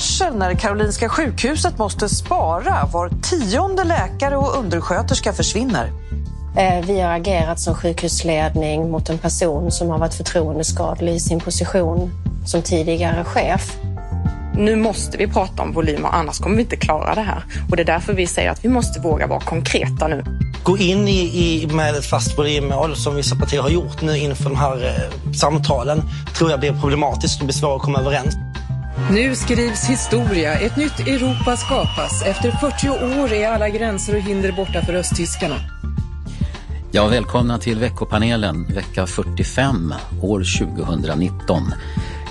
[0.00, 2.88] Storvarsel när Karolinska sjukhuset måste spara.
[2.92, 5.92] Var tionde läkare och undersköterska försvinner.
[6.56, 11.40] Eh, vi har agerat som sjukhusledning mot en person som har varit förtroendeskadlig i sin
[11.40, 12.10] position
[12.46, 13.76] som tidigare chef.
[14.54, 17.44] Nu måste vi prata om volymer, annars kommer vi inte klara det här.
[17.70, 20.24] Och det är därför vi säger att vi måste våga vara konkreta nu.
[20.62, 24.44] Gå in i, i med ett fast volymmål som vissa partier har gjort nu inför
[24.44, 26.02] de här eh, samtalen
[26.36, 28.49] tror jag blir problematiskt och blir svårt att komma överens.
[29.08, 30.58] Nu skrivs historia.
[30.58, 32.22] Ett nytt Europa skapas.
[32.22, 35.56] Efter 40 år är alla gränser och hinder borta för östtyskarna.
[36.92, 40.44] Ja, välkomna till veckopanelen, vecka 45, år
[40.78, 41.62] 2019.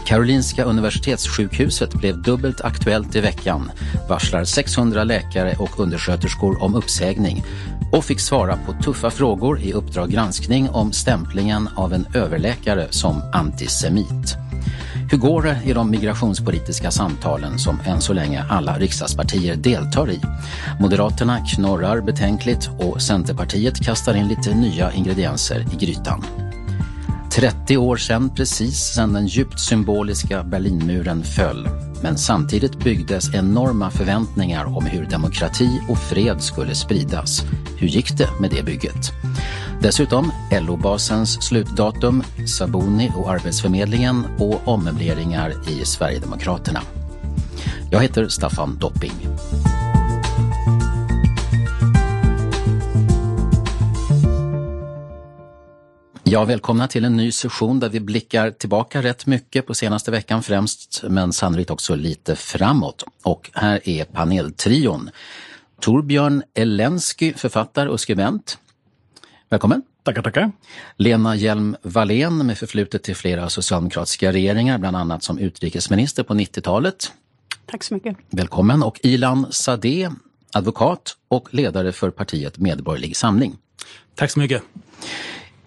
[0.06, 3.72] Karolinska Universitetssjukhuset blev dubbelt aktuellt i veckan,
[4.10, 7.44] varslar 600 läkare och undersköterskor om uppsägning
[7.92, 13.22] och fick svara på tuffa frågor i Uppdrag granskning om stämplingen av en överläkare som
[13.34, 14.49] antisemit.
[15.12, 20.22] Hur går det i de migrationspolitiska samtalen som än så länge alla riksdagspartier deltar i?
[20.80, 26.26] Moderaterna knorrar betänkligt och Centerpartiet kastar in lite nya ingredienser i grytan.
[27.32, 31.70] 30 år sedan, precis sedan den djupt symboliska Berlinmuren föll.
[32.04, 37.44] Men samtidigt byggdes enorma förväntningar om hur demokrati och fred skulle spridas.
[37.78, 39.12] Hur gick det med det bygget?
[39.82, 46.82] Dessutom LO-basens slutdatum, Saboni och Arbetsförmedlingen och ommöbleringar i Sverigedemokraterna.
[47.92, 49.12] Jag heter Staffan Dopping.
[56.24, 60.44] Ja, välkomna till en ny session där vi blickar tillbaka rätt mycket på senaste veckan
[60.44, 63.04] främst, men sannolikt också lite framåt.
[63.24, 65.10] Och här är paneltrion.
[65.82, 68.58] Torbjörn Elensky, författare och skribent.
[69.52, 69.82] Välkommen!
[70.04, 70.52] Tackar, tackar!
[70.98, 77.12] Lena Hjelm-Wallén med förflutet till flera socialdemokratiska regeringar, bland annat som utrikesminister på 90-talet.
[77.66, 78.18] Tack så mycket!
[78.30, 78.84] Välkommen!
[78.84, 80.12] Och Ilan Sadeh,
[80.54, 83.58] advokat och ledare för partiet Medborgerlig Samling.
[84.16, 84.64] Tack så mycket!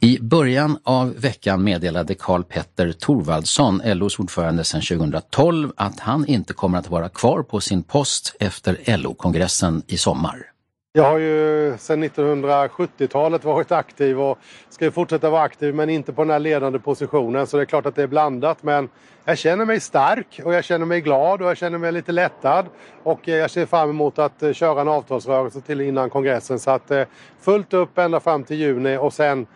[0.00, 6.53] I början av veckan meddelade Karl Petter Thorvaldsson, LOs ordförande sedan 2012, att han inte
[6.53, 10.52] kommer att vara kvar på sin post efter LO-kongressen i sommar.
[10.94, 14.38] Jag har ju sedan 1970-talet varit aktiv och
[14.69, 17.86] ska fortsätta vara aktiv men inte på den här ledande positionen så det är klart
[17.86, 18.88] att det är blandat men
[19.25, 22.66] jag känner mig stark och jag känner mig glad och jag känner mig lite lättad
[23.03, 26.70] och eh, jag ser fram emot att eh, köra en avtalsrörelse till innan kongressen så
[26.70, 27.03] att eh,
[27.41, 29.47] fullt upp ända fram till juni och sen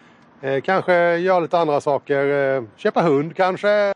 [0.64, 2.66] kanske göra lite andra saker.
[2.76, 3.92] Köpa hund kanske.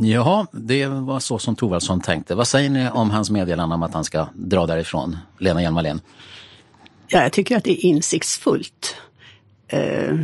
[0.00, 2.34] Ja, det var så som Thorvaldsson tänkte.
[2.34, 5.16] Vad säger ni om hans meddelande om att han ska dra därifrån?
[5.38, 6.00] Lena Hjelm-Wallén.
[7.08, 8.96] Ja, jag tycker att det är insiktsfullt.
[9.68, 10.18] Eh,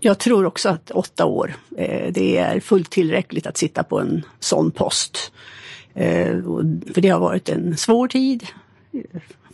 [0.00, 4.22] jag tror också att åtta år, eh, det är fullt tillräckligt att sitta på en
[4.40, 5.32] sån post.
[5.94, 6.42] Eh,
[6.94, 8.46] för det har varit en svår tid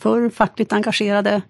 [0.00, 1.42] för fackligt engagerade.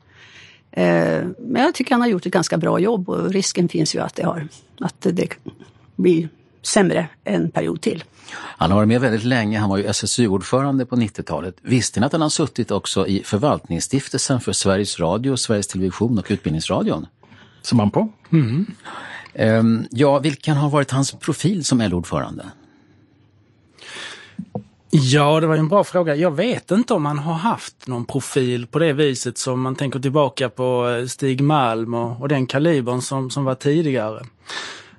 [0.74, 4.14] Men jag tycker han har gjort ett ganska bra jobb och risken finns ju att
[4.14, 4.48] det, har,
[4.80, 5.28] att det
[5.97, 6.28] blir
[6.62, 8.04] sämre en period till.
[8.34, 11.56] Han har varit med väldigt länge, han var ju SSU-ordförande på 90-talet.
[11.62, 16.26] Visste ni att han har suttit också i förvaltningsstiftelsen för Sveriges Radio, Sveriges Television och
[16.28, 17.06] Utbildningsradion?
[17.62, 18.09] Som han på?
[18.32, 18.66] Mm.
[19.34, 22.44] Um, ja, vilken har varit hans profil som LO-ordförande?
[24.91, 26.15] Ja, det var en bra fråga.
[26.15, 29.98] Jag vet inte om han har haft någon profil på det viset som man tänker
[29.98, 34.22] tillbaka på Stig Malm och, och den kalibern som, som var tidigare.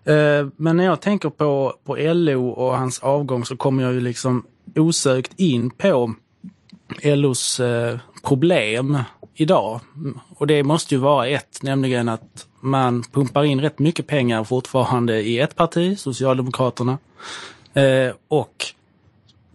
[0.06, 4.02] Eh, men när jag tänker på, på LO och hans avgång så kommer jag ju
[4.02, 4.46] liksom
[4.76, 6.14] osökt in på
[7.04, 8.98] LOs eh, problem
[9.36, 9.80] idag.
[10.36, 15.22] Och det måste ju vara ett, nämligen att man pumpar in rätt mycket pengar fortfarande
[15.22, 16.98] i ett parti, Socialdemokraterna.
[17.74, 18.66] Eh, och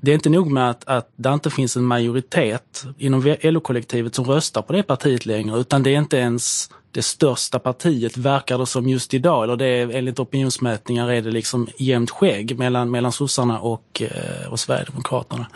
[0.00, 4.25] det är inte nog med att, att det inte finns en majoritet inom LO-kollektivet som
[4.25, 8.67] röstar på det partiet längre, utan det är inte ens det största partiet, verkar det
[8.67, 9.45] som just idag.
[9.45, 14.53] Eller det är, enligt opinionsmätningar är det liksom jämnt skägg mellan, mellan sossarna och, eh,
[14.53, 15.47] och Sverigedemokraterna.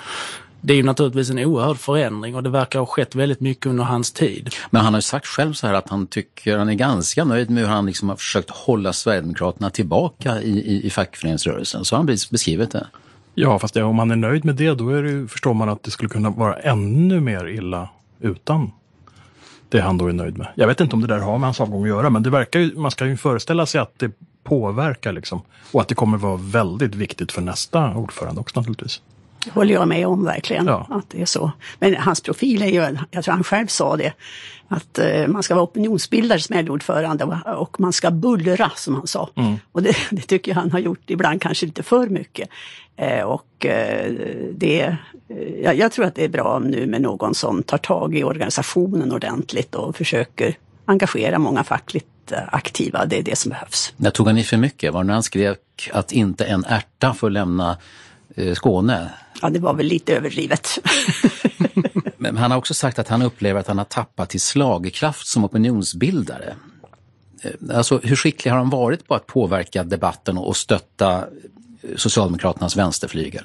[0.61, 3.85] Det är ju naturligtvis en oerhörd förändring och det verkar ha skett väldigt mycket under
[3.85, 4.55] hans tid.
[4.71, 7.51] Men han har ju sagt själv så här att han tycker, han är ganska nöjd
[7.51, 11.85] med hur han liksom har försökt hålla Sverigedemokraterna tillbaka i, i, i fackföreningsrörelsen.
[11.85, 12.87] Så har han beskrivit det.
[13.35, 15.91] Ja, fast om man är nöjd med det, då är det, förstår man att det
[15.91, 17.89] skulle kunna vara ännu mer illa
[18.21, 18.71] utan
[19.73, 20.47] det han då är nöjd med.
[20.55, 22.61] Jag vet inte om det där har med hans avgång att göra, men det verkar
[22.61, 24.11] ju, man ska ju föreställa sig att det
[24.45, 25.43] påverkar liksom.
[25.73, 29.01] Och att det kommer vara väldigt viktigt för nästa ordförande också naturligtvis.
[29.51, 30.87] Håller jag med om verkligen, ja.
[30.91, 31.53] att det är så.
[31.79, 34.13] Men hans profil är ju, jag tror han själv sa det,
[34.69, 39.07] att eh, man ska vara opinionsbildare som LO-ordförande och, och, man ska bullra som han
[39.07, 39.31] sa.
[39.35, 39.55] Mm.
[39.73, 42.49] Och det, det, tycker jag han har gjort ibland kanske lite för mycket.
[42.97, 44.13] Eh, och eh,
[44.53, 44.97] det,
[45.63, 49.13] jag, jag tror att det är bra nu med någon som tar tag i organisationen
[49.13, 52.07] ordentligt och försöker engagera många fackligt
[52.47, 53.07] aktiva.
[53.07, 53.93] Det är det som behövs.
[53.97, 54.93] När tog han i för mycket?
[54.93, 55.57] Var det när han skrev
[55.93, 57.77] att inte en ärta får lämna
[58.55, 59.11] Skåne?
[59.43, 60.79] Ja, det var väl lite överdrivet.
[62.17, 65.45] Men han har också sagt att han upplever att han har tappat i slagkraft som
[65.45, 66.55] opinionsbildare.
[67.43, 71.25] Eh, alltså, hur skicklig har han varit på att påverka debatten och stötta eh,
[71.97, 73.45] Socialdemokraternas vänsterflygel?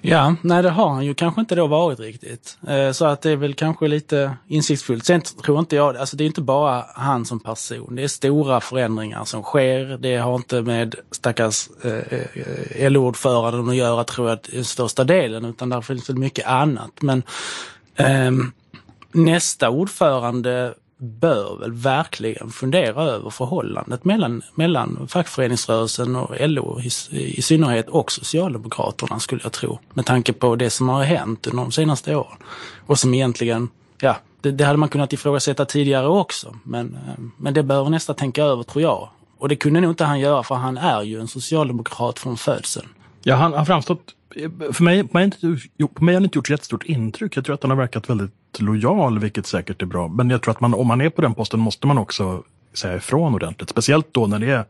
[0.00, 2.58] Ja, nej det har han ju kanske inte då varit riktigt.
[2.68, 5.04] Eh, så att det är väl kanske lite insiktsfullt.
[5.04, 7.96] Sen tror inte jag, alltså det är inte bara han som person.
[7.96, 9.98] Det är stora förändringar som sker.
[9.98, 15.44] Det har inte med stackars eh, eh LO-ordföranden att göra tror jag, den största delen,
[15.44, 16.92] utan där finns det mycket annat.
[17.00, 17.22] Men
[17.96, 18.30] eh,
[19.12, 26.90] nästa ordförande bör väl verkligen fundera över förhållandet mellan, mellan fackföreningsrörelsen och LO i,
[27.38, 29.78] i synnerhet och Socialdemokraterna skulle jag tro.
[29.94, 32.36] Med tanke på det som har hänt under de senaste åren.
[32.86, 33.68] Och som egentligen,
[34.00, 36.56] ja, det, det hade man kunnat ifrågasätta tidigare också.
[36.62, 39.08] Men, eh, men det behöver nästa tänka över tror jag.
[39.38, 42.88] Och det kunde nog inte han göra för han är ju en socialdemokrat från födseln.
[43.22, 44.14] Ja, han har framstått
[44.72, 45.30] för mig, på mig,
[45.94, 47.36] på mig har han inte gjort ett jättestort intryck.
[47.36, 50.08] Jag tror att han har verkat väldigt lojal, vilket säkert är bra.
[50.08, 52.42] Men jag tror att man, om man är på den posten måste man också
[52.74, 53.70] säga ifrån ordentligt.
[53.70, 54.64] Speciellt då när det är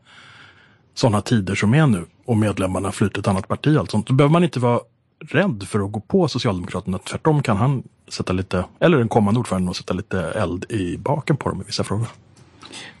[0.93, 3.75] sådana tider som är nu och medlemmarna flyr till ett annat parti.
[3.75, 4.07] Och allt sånt.
[4.07, 4.79] Då behöver man inte vara
[5.19, 6.97] rädd för att gå på Socialdemokraterna.
[6.97, 11.49] Tvärtom kan han sätta lite, eller den kommande ordföranden, sätta lite eld i baken på
[11.49, 12.07] dem i vissa frågor.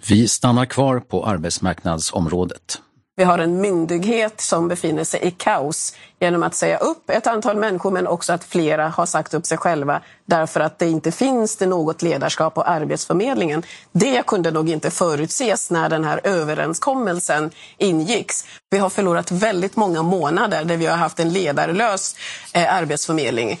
[0.09, 2.81] Vi stannar kvar på arbetsmarknadsområdet.
[3.19, 7.57] Vi har en myndighet som befinner sig i kaos genom att säga upp ett antal
[7.57, 11.57] människor men också att flera har sagt upp sig själva därför att det inte finns
[11.57, 13.63] det något ledarskap på Arbetsförmedlingen.
[13.91, 18.45] Det kunde nog inte förutses när den här överenskommelsen ingicks.
[18.69, 22.15] Vi har förlorat väldigt många månader där vi har haft en ledarlös
[22.53, 23.59] eh, Arbetsförmedling.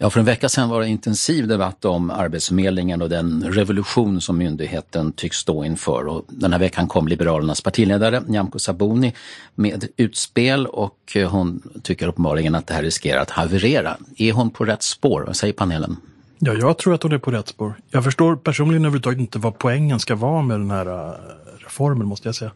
[0.00, 4.38] Ja, för en vecka sedan var det intensiv debatt om Arbetsförmedlingen och den revolution som
[4.38, 6.06] myndigheten tycks stå inför.
[6.06, 9.14] Och den här veckan kom Liberalernas partiledare Nyamko Sabuni
[9.54, 13.96] med utspel och eh, hon tycker uppenbarligen att det här riskerar att haverera.
[14.16, 15.24] Är hon på rätt spår?
[15.26, 15.96] Vad säger panelen?
[16.38, 17.74] Ja, jag tror att hon är på rätt spår.
[17.90, 21.14] Jag förstår personligen överhuvudtaget inte vad poängen ska vara med den här eh,
[21.58, 22.50] reformen, måste jag säga.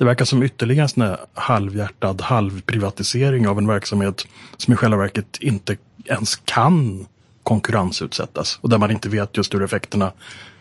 [0.00, 4.26] Det verkar som ytterligare en sån här halvhjärtad halvprivatisering av en verksamhet
[4.56, 7.06] som i själva verket inte ens kan
[7.42, 10.12] konkurrensutsättas och där man inte vet just hur effekterna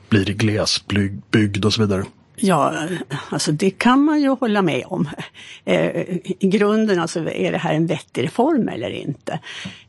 [0.09, 2.03] blir i glesbygd och så vidare.
[2.35, 2.73] Ja,
[3.29, 5.09] alltså det kan man ju hålla med om.
[5.65, 5.89] Eh,
[6.23, 9.39] I grunden alltså, är det här en vettig reform eller inte?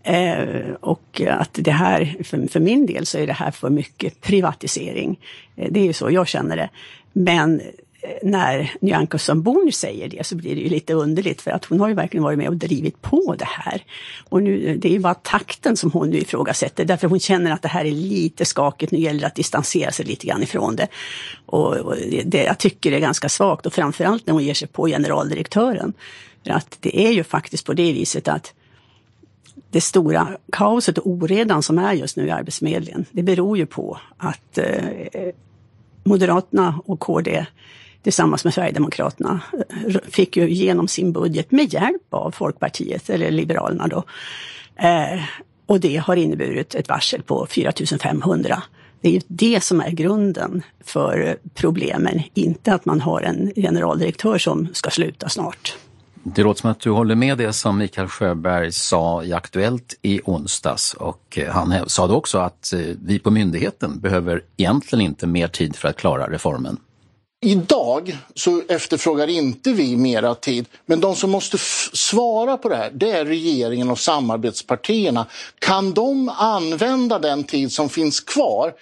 [0.02, 4.21] Eh, och att det här, för, för, min del så är det här för mycket
[4.21, 5.19] privatisering.
[5.57, 6.71] Eh, det är ju så jag känner det.
[7.12, 7.61] Men
[8.23, 11.88] när Nyamko Sabuni säger det så blir det ju lite underligt för att hon har
[11.88, 13.85] ju verkligen varit med och drivit på det här.
[14.28, 17.62] Och nu, det är ju bara takten som hon nu ifrågasätter därför hon känner att
[17.62, 20.88] det här är lite skakigt, nu gäller det att distansera sig lite grann ifrån det.
[21.47, 24.69] Och, och det, jag tycker det är ganska svagt och framförallt när hon ger sig
[24.69, 25.92] på generaldirektören.
[26.45, 28.52] För att det är ju faktiskt på det viset att
[29.71, 33.99] det stora kaoset och oredan som är just nu i Arbetsförmedlingen, det beror ju på
[34.16, 34.85] att eh,
[36.04, 37.47] Moderaterna och KD
[38.02, 43.88] tillsammans med Sverigedemokraterna eh, fick ju igenom sin budget med hjälp av Folkpartiet, eller Liberalerna
[43.88, 44.04] då.
[44.76, 45.21] Eh,
[45.66, 48.62] och det har inneburit ett varsel på 4500.
[49.00, 54.38] Det är ju det som är grunden för problemen, inte att man har en generaldirektör
[54.38, 55.76] som ska sluta snart.
[56.23, 60.21] Det låter som att du håller med det som Mikael Sjöberg sa i Aktuellt i
[60.25, 65.26] onsdags och eh, han sa då också att eh, vi på myndigheten behöver egentligen inte
[65.26, 66.76] mer tid för att klara reformen.
[67.42, 71.59] Idag så efterfrågar inte vi mera tid, men de som måste
[71.92, 75.26] svara på det här, det är regeringen och samarbetspartierna.
[75.59, 78.73] Kan de använda den tid som finns kvar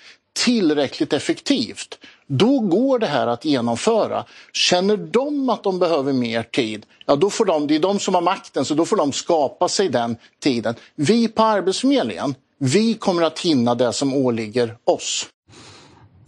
[0.45, 1.99] tillräckligt effektivt?
[2.27, 4.25] Då går det här att genomföra.
[4.53, 8.15] Känner de att de behöver mer tid, ja då får de, det är de som
[8.15, 10.75] har makten, så då får de skapa sig den tiden.
[10.95, 15.27] Vi på Arbetsförmedlingen, vi kommer att hinna det som åligger oss.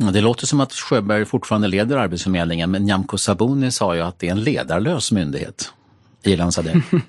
[0.00, 4.26] Det låter som att Sjöberg fortfarande leder Arbetsförmedlingen, men Nyamko Sabuni sa ju att det
[4.26, 5.72] är en ledarlös myndighet.
[6.22, 6.82] Ilan det.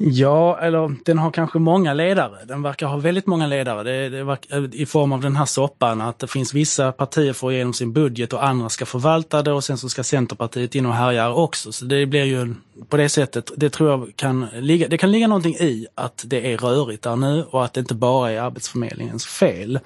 [0.00, 2.44] Ja, eller den har kanske många ledare.
[2.44, 3.82] Den verkar ha väldigt många ledare.
[3.82, 7.52] Det, det verkar, I form av den här soppan, att det finns vissa partier får
[7.52, 10.94] igenom sin budget och andra ska förvalta det och sen så ska Centerpartiet in och
[10.94, 11.72] härja också.
[11.72, 12.54] Så det blir ju
[12.88, 16.52] på det sättet, det tror jag kan ligga, det kan ligga någonting i att det
[16.52, 19.78] är rörigt där nu och att det inte bara är Arbetsförmedlingens fel.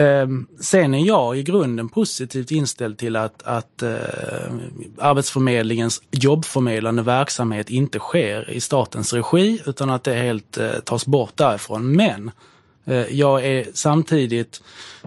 [0.00, 3.90] Ehm, sen är jag i grunden positivt inställd till att, att eh,
[4.98, 11.36] Arbetsförmedlingens jobbförmedlande verksamhet inte sker i statens regi utan att det helt eh, tas bort
[11.36, 11.96] därifrån.
[11.96, 12.30] Men
[12.84, 14.62] Eh, jag är samtidigt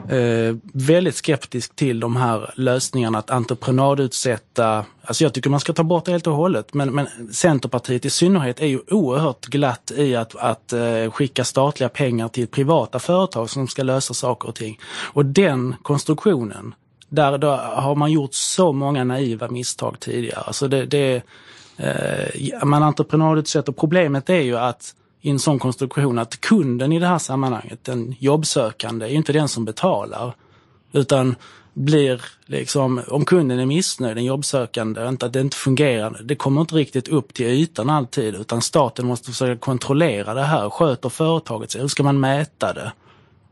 [0.10, 5.84] eh, väldigt skeptisk till de här lösningarna att entreprenadutsätta, alltså jag tycker man ska ta
[5.84, 10.16] bort det helt och hållet, men, men Centerpartiet i synnerhet är ju oerhört glatt i
[10.16, 14.80] att, att eh, skicka statliga pengar till privata företag som ska lösa saker och ting.
[15.14, 16.76] Och den konstruktionen,
[17.10, 20.40] där då har man gjort så många naiva misstag tidigare.
[20.40, 21.22] Alltså det, det,
[21.78, 27.08] eh, man entreprenadutsätter, problemet är ju att i en sån konstruktion att kunden i det
[27.08, 30.36] här sammanhanget, den jobbsökande, är inte den som betalar.
[30.92, 31.36] Utan
[31.74, 36.62] blir liksom, om kunden är missnöjd, den jobbsökande, inte att det inte fungerar, det kommer
[36.62, 40.70] inte riktigt upp till ytan alltid utan staten måste försöka kontrollera det här.
[40.70, 41.82] Sköter företaget sig?
[41.82, 42.92] Hur ska man mäta det?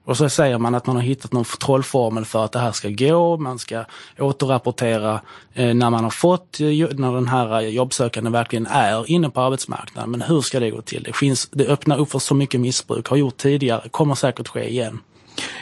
[0.06, 2.90] Och så säger man att man har hittat någon trollformel för att det här ska
[2.90, 3.38] gå.
[3.38, 3.86] Man ska
[4.20, 5.22] återrapportera
[5.54, 9.42] eh, när man har fått, eh, när den här eh, jobbsökande verkligen är inne på
[9.42, 10.12] arbetsmarknaden.
[10.12, 11.04] Men hur ska det gå till?
[11.04, 14.70] Det, finns, det öppnar upp för så mycket missbruk, har gjort tidigare, kommer säkert ske
[14.70, 15.00] igen.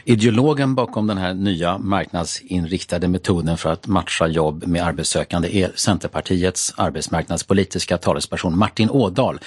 [0.03, 6.74] Ideologen bakom den här nya marknadsinriktade metoden för att matcha jobb med arbetssökande är Centerpartiets
[6.77, 9.39] arbetsmarknadspolitiska talesperson Martin Ådahl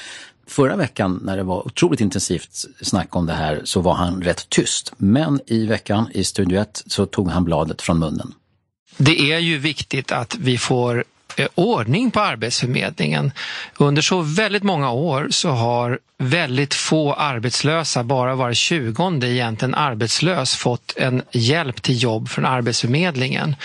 [0.47, 4.49] Förra veckan när det var otroligt intensivt snack om det här så var han rätt
[4.49, 4.93] tyst.
[4.97, 8.35] Men i veckan i Studio 1 så tog han bladet från munnen.
[8.97, 11.05] Det är ju viktigt att vi får
[11.37, 13.33] Eh, ordning på Arbetsförmedlingen.
[13.77, 20.57] Under så väldigt många år så har väldigt få arbetslösa, bara var tjugonde egentligen arbetslös,
[20.57, 23.57] fått en hjälp till jobb från Arbetsförmedlingen.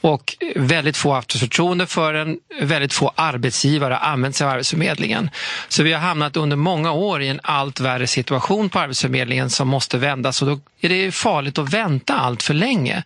[0.00, 4.52] Och väldigt få har haft förtroende för den, väldigt få arbetsgivare har använt sig av
[4.52, 5.30] Arbetsförmedlingen.
[5.68, 9.68] Så vi har hamnat under många år i en allt värre situation på Arbetsförmedlingen som
[9.68, 13.02] måste vändas och då är det farligt att vänta allt för länge.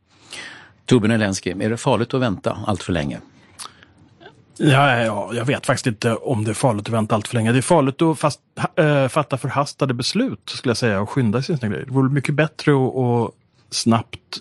[0.86, 3.20] Torbjörn Elensky, är det farligt att vänta allt för länge?
[4.60, 7.52] Ja, ja, jag vet faktiskt inte om det är farligt att vänta allt för länge.
[7.52, 8.40] Det är farligt att fast,
[8.76, 11.86] äh, fatta förhastade beslut, skulle jag säga, och skynda sig sina grejer.
[11.86, 13.34] Det vore mycket bättre att, att
[13.70, 14.40] snabbt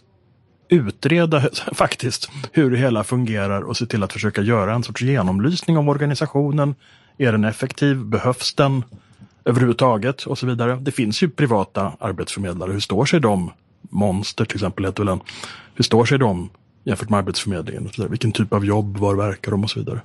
[0.69, 5.77] utreda faktiskt hur det hela fungerar och se till att försöka göra en sorts genomlysning
[5.77, 6.75] om organisationen.
[7.17, 7.97] Är den effektiv?
[7.97, 8.83] Behövs den
[9.45, 10.24] överhuvudtaget?
[10.24, 10.75] Och så vidare.
[10.75, 12.71] Det finns ju privata arbetsförmedlare.
[12.71, 13.51] Hur står sig de?
[13.89, 15.19] Monster till exempel heter väl en.
[15.75, 16.50] Hur står sig de
[16.88, 17.86] jämfört med Arbetsförmedlingen.
[17.86, 18.10] Och så där.
[18.10, 20.01] Vilken typ av jobb, var verkar de och så vidare.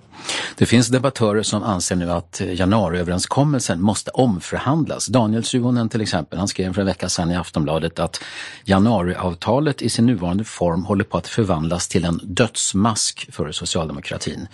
[0.62, 5.06] Det finns debattörer som anser nu att januariöverenskommelsen måste omförhandlas.
[5.06, 8.20] Daniel Suhonen till exempel, han skrev för en vecka sedan i Aftonbladet att
[8.64, 14.48] januariavtalet i sin nuvarande form håller på att förvandlas till en dödsmask för socialdemokratin.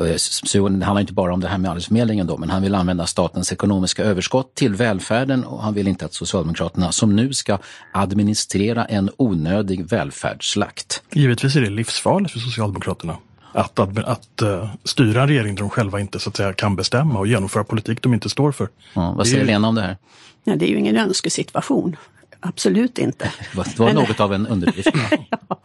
[0.00, 2.74] Eh, Suhonen, Suhonen handlar inte bara om det här med Arbetsförmedlingen då, men han vill
[2.74, 7.58] använda statens ekonomiska överskott till välfärden och han vill inte att Socialdemokraterna som nu ska
[7.92, 11.02] administrera en onödig välfärdsslakt.
[11.12, 13.16] Givetvis är det livsfarligt för Socialdemokraterna
[13.54, 16.76] att, att, att uh, styra en regering där de själva inte så att säga, kan
[16.76, 18.68] bestämma och genomföra politik de inte står för.
[18.94, 19.96] Ja, vad säger det, Lena om det här?
[20.44, 21.96] Nej, det är ju ingen önskesituation.
[22.40, 23.32] Absolut inte.
[23.54, 24.90] Det var något av en underdrift.
[25.30, 25.58] ja,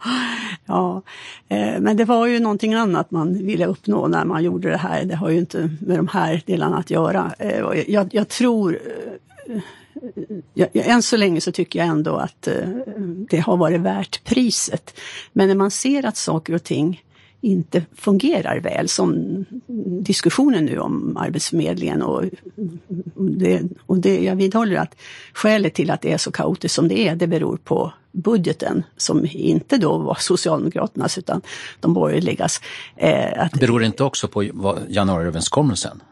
[0.66, 1.02] ja,
[1.48, 5.04] eh, men det var ju någonting annat man ville uppnå när man gjorde det här.
[5.04, 7.32] Det har ju inte med de här delarna att göra.
[7.38, 8.78] Eh, jag, jag tror
[10.54, 12.48] Ja, än så länge så tycker jag ändå att
[13.30, 15.00] det har varit värt priset.
[15.32, 17.02] Men när man ser att saker och ting
[17.40, 19.44] inte fungerar väl, som
[20.02, 22.02] diskussionen nu om Arbetsförmedlingen.
[22.02, 22.24] Och
[23.16, 24.96] det, och det, jag vidhåller att
[25.32, 29.26] skälet till att det är så kaotiskt som det är, det beror på budgeten som
[29.30, 31.42] inte då var Socialdemokraternas utan
[31.80, 32.60] de borgerligas.
[32.96, 34.42] Eh, att, Beror det inte också på
[34.88, 36.02] januariöverenskommelsen?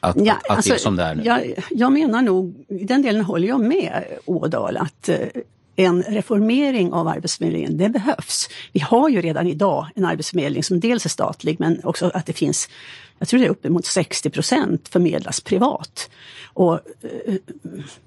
[0.00, 1.22] Att, Ja, att, att alltså, det är som det är nu?
[1.24, 5.18] Jag, jag menar nog, i den delen håller jag med Ådahl, att eh,
[5.80, 8.48] en reformering av Arbetsförmedlingen, det behövs.
[8.72, 12.32] Vi har ju redan idag en arbetsförmedling som dels är statlig men också att det
[12.32, 12.68] finns,
[13.18, 16.10] jag tror det är uppemot 60 procent förmedlas privat.
[16.58, 17.34] Och, eh,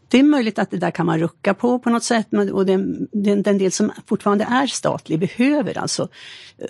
[0.07, 2.65] det är möjligt att det där kan man rucka på på något sätt men, och
[2.65, 6.07] den, den, den del som fortfarande är statlig behöver alltså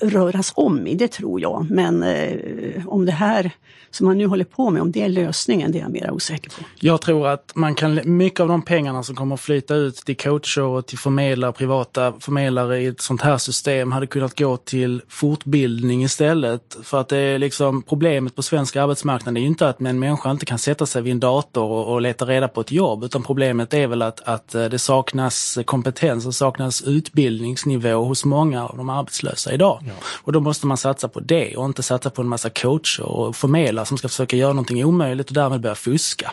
[0.01, 1.67] röras om i, det tror jag.
[1.69, 3.51] Men eh, om det här
[3.91, 6.49] som man nu håller på med, om det är lösningen, det är jag mer osäker
[6.49, 6.63] på.
[6.79, 10.17] Jag tror att man kan, mycket av de pengarna som kommer att flyta ut till
[10.17, 15.01] coacher och till förmedlare, privata förmedlare i ett sånt här system hade kunnat gå till
[15.07, 16.77] fortbildning istället.
[16.83, 20.31] För att det är liksom problemet på svensk arbetsmarknad är ju inte att en människa
[20.31, 23.23] inte kan sätta sig vid en dator och, och leta reda på ett jobb, utan
[23.23, 28.89] problemet är väl att, att det saknas kompetens och saknas utbildningsnivå hos många av de
[28.89, 29.79] arbetslösa idag.
[29.87, 29.93] Ja.
[30.23, 33.35] Och då måste man satsa på det och inte satsa på en massa coacher och
[33.35, 36.31] förmedlare som ska försöka göra någonting omöjligt och därmed börja fuska.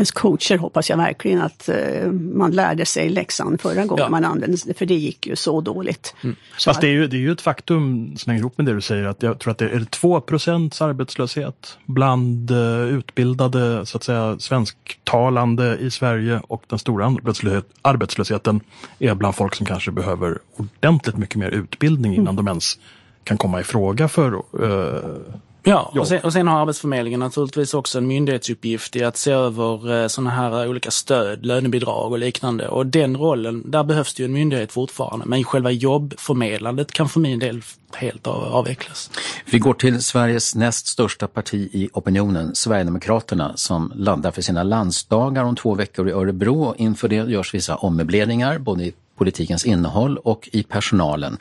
[0.00, 4.08] Men coacher hoppas jag verkligen att uh, man lärde sig läxan förra gången ja.
[4.08, 6.14] man använde det, för det gick ju så dåligt.
[6.24, 6.36] Mm.
[6.56, 8.80] Så Fast det är, ju, det är ju ett faktum, släng ihop med det du
[8.80, 14.38] säger, att jag tror att det är 2% arbetslöshet bland uh, utbildade, så att säga,
[14.38, 18.60] svensktalande i Sverige och den stora arbetslöshet, arbetslösheten
[18.98, 22.36] är bland folk som kanske behöver ordentligt mycket mer utbildning innan mm.
[22.36, 22.78] de ens
[23.24, 25.20] kan komma i fråga för uh,
[25.62, 30.02] Ja, och sen, och sen, har Arbetsförmedlingen naturligtvis också en myndighetsuppgift i att se över
[30.02, 32.68] eh, sådana här olika stöd, lönebidrag och liknande.
[32.68, 35.26] Och den rollen, där behövs det ju en myndighet fortfarande.
[35.26, 37.62] Men själva jobbförmedlandet kan för min del
[37.94, 39.10] helt avvecklas.
[39.44, 45.44] Vi går till Sveriges näst största parti i opinionen, Sverigedemokraterna, som laddar för sina landsdagar
[45.44, 46.74] om två veckor i Örebro.
[46.78, 51.38] Inför det görs vissa ommöbleringar, både i politikens innehåll och i personalen.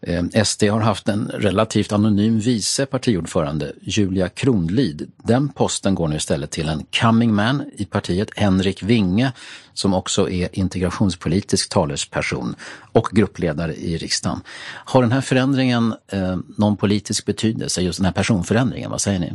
[0.00, 5.10] Eh, SD har haft en relativt anonym vice partiordförande, Julia Kronlid.
[5.16, 9.32] Den posten går nu istället till en coming man i partiet, Henrik Winge,
[9.74, 12.54] som också är integrationspolitisk talesperson
[12.92, 14.40] och gruppledare i riksdagen.
[14.84, 18.90] Har den här förändringen eh, någon politisk betydelse, just den här personförändringen?
[18.90, 19.32] Vad säger ni?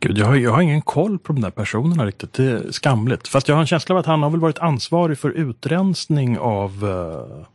[0.00, 2.32] Gud, jag har, jag har ingen koll på de där personerna riktigt.
[2.32, 3.28] Det är skamligt.
[3.28, 6.84] Fast jag har en känsla av att han har väl varit ansvarig för utrensning av
[6.84, 7.46] eh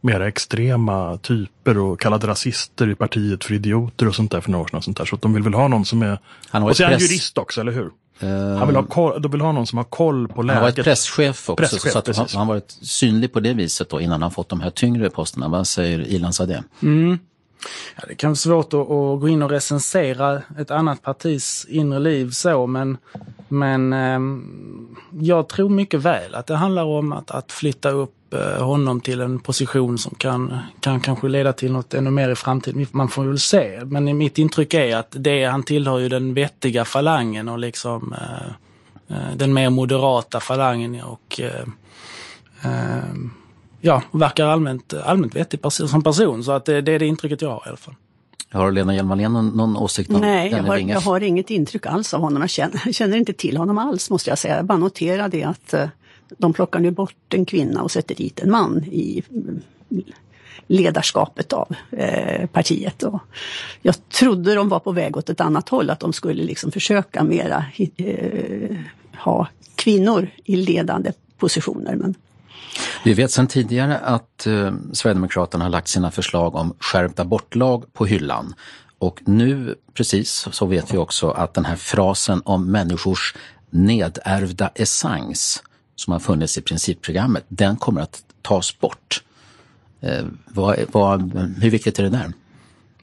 [0.00, 4.62] mera extrema typer och kallade rasister i partiet för idioter och sånt där för några
[4.62, 4.76] år sedan.
[4.76, 5.04] Och sånt där.
[5.04, 6.18] Så att de vill väl ha någon som är...
[6.50, 7.90] Han och så är han jurist också, eller hur?
[8.22, 10.54] Uh, han vill ha koll, de vill ha någon som har koll på läget.
[10.54, 13.88] Han har varit presschef också, presschef, så att han, han varit synlig på det viset
[13.88, 15.48] då, innan han fått de här tyngre posterna.
[15.48, 16.60] Vad säger Ilan Sadeh?
[16.82, 17.18] Mm.
[17.96, 21.98] Ja, det kan vara svårt att, att, gå in och recensera ett annat partis inre
[21.98, 22.96] liv så, men,
[23.48, 24.20] men eh,
[25.20, 29.20] jag tror mycket väl att det handlar om att, att flytta upp eh, honom till
[29.20, 32.86] en position som kan, kan kanske leda till något ännu mer i framtiden.
[32.90, 33.80] Man får väl se.
[33.84, 39.16] Men mitt intryck är att det, han tillhör ju den vettiga falangen och liksom eh,
[39.16, 41.40] eh den mer moderata falangen och
[43.80, 46.44] ja, verkar allmänt, allmänt vettig person, som person.
[46.44, 47.94] Så att det, det är det intrycket jag har i alla fall.
[48.52, 52.14] Har Lena Hjelm-Wallén någon, någon åsikt om Nej, jag har, jag har, inget intryck alls
[52.14, 52.40] av honom.
[52.42, 54.56] Jag känner, jag känner, inte till honom alls måste jag säga.
[54.56, 55.74] Jag bara noterar det att
[56.38, 59.22] de plockar nu bort en kvinna och sätter dit en man i
[60.66, 63.02] ledarskapet av eh, partiet.
[63.02, 63.20] Och
[63.82, 67.24] jag trodde de var på väg åt ett annat håll, att de skulle liksom försöka
[67.24, 67.64] mera
[67.96, 68.76] eh,
[69.24, 71.96] ha kvinnor i ledande positioner.
[71.96, 72.14] Men
[73.04, 78.06] vi vet sedan tidigare att eh, Sverigedemokraterna har lagt sina förslag om skärpt abortlag på
[78.06, 78.54] hyllan.
[78.98, 83.34] Och nu precis så vet vi också att den här frasen om människors
[83.70, 85.62] nedärvda essens
[86.00, 89.22] som har funnits i principprogrammet, den kommer att tas bort.
[90.00, 92.32] Eh, vad, vad, hur viktigt är det där?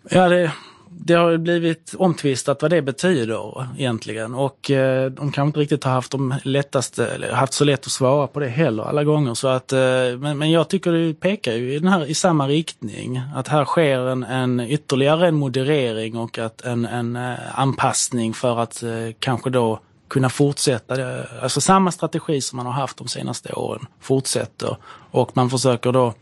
[0.10, 0.52] Ja, det,
[0.90, 5.92] det har blivit omtvistat vad det betyder egentligen och eh, de kanske inte riktigt har
[5.92, 9.34] haft de lättaste, eller haft så lätt att svara på det heller alla gånger.
[9.34, 9.80] Så att, eh,
[10.18, 13.22] men, men jag tycker det pekar ju i, den här, i samma riktning.
[13.36, 18.60] Att här sker en, en ytterligare en moderering och att en, en eh, anpassning för
[18.60, 21.24] att eh, kanske då kunna fortsätta.
[21.42, 24.78] Alltså samma strategi som man har haft de senaste åren fortsätter
[25.12, 26.14] och man försöker då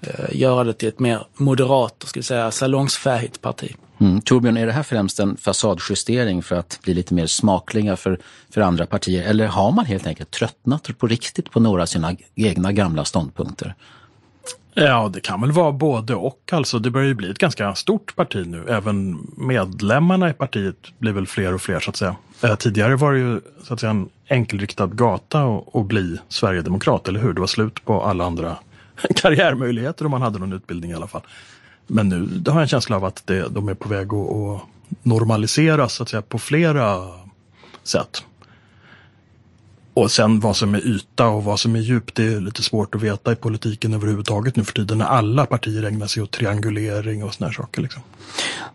[0.00, 3.76] eh, göra det till ett mer moderat, ska säga, salongsfähigt parti.
[4.00, 4.20] Mm.
[4.20, 8.18] Torbjörn, är det här främst en fasadjustering för att bli lite mer smakliga för,
[8.50, 9.22] för andra partier?
[9.22, 13.74] Eller har man helt enkelt tröttnat på riktigt på några av sina egna gamla ståndpunkter?
[14.74, 16.50] Ja, det kan väl vara både och.
[16.52, 18.64] Alltså, det börjar ju bli ett ganska stort parti nu.
[18.68, 22.16] Även medlemmarna i partiet blir väl fler och fler så att säga.
[22.42, 27.20] Eh, tidigare var det ju så att säga en enkelriktad gata att bli sverigedemokrat, eller
[27.20, 27.32] hur?
[27.32, 28.56] Det var slut på alla andra
[29.16, 31.22] karriärmöjligheter om man hade någon utbildning i alla fall.
[31.86, 34.62] Men nu har jag en känsla av att det, de är på väg att, att
[35.02, 36.98] normaliseras så att säga, på flera
[37.82, 38.24] sätt.
[40.00, 42.94] Och sen vad som är yta och vad som är djup, det är lite svårt
[42.94, 47.24] att veta i politiken överhuvudtaget nu för tiden när alla partier ägnar sig åt triangulering
[47.24, 47.82] och såna här saker.
[47.82, 48.02] Liksom.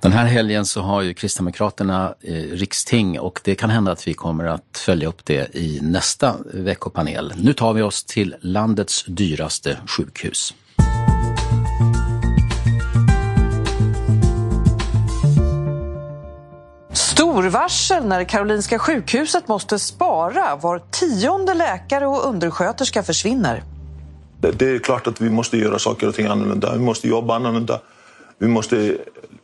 [0.02, 4.14] Den här helgen så har ju Kristdemokraterna eh, riksting och det kan hända att vi
[4.14, 7.34] kommer att följa upp det i nästa veckopanel.
[7.38, 10.54] Nu tar vi oss till landets dyraste sjukhus.
[17.16, 20.56] Storvarsel när Karolinska sjukhuset måste spara.
[20.56, 23.64] Var tionde läkare och undersköterska försvinner.
[24.54, 26.74] Det är klart att vi måste göra saker och ting annorlunda.
[26.74, 27.82] Vi måste jobba annorlunda.
[28.38, 28.98] Vi måste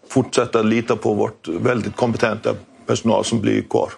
[0.09, 2.55] fortsätta lita på vårt väldigt kompetenta
[2.87, 3.89] personal som blir kvar.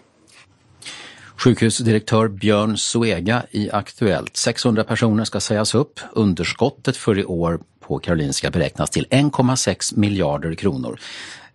[1.37, 4.37] Sjukhusdirektör Björn Suega i Aktuellt.
[4.37, 5.99] 600 personer ska sägas upp.
[6.11, 10.99] Underskottet för i år på Karolinska beräknas till 1,6 miljarder kronor.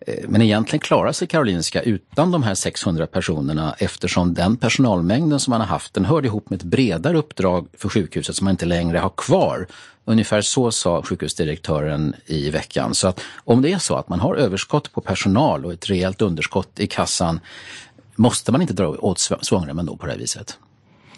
[0.06, 5.50] Eh, men egentligen klarar sig Karolinska utan de här 600 personerna eftersom den personalmängden som
[5.50, 8.66] man har haft den hörde ihop med ett bredare uppdrag för sjukhuset som man inte
[8.66, 9.66] längre har kvar.
[10.04, 12.94] Ungefär så sa sjukhusdirektören i veckan.
[12.94, 16.22] Så att om det är så att man har överskott på personal och ett rejält
[16.22, 17.40] underskott i kassan
[18.16, 20.58] måste man inte dra åt svångremmen då på det här viset?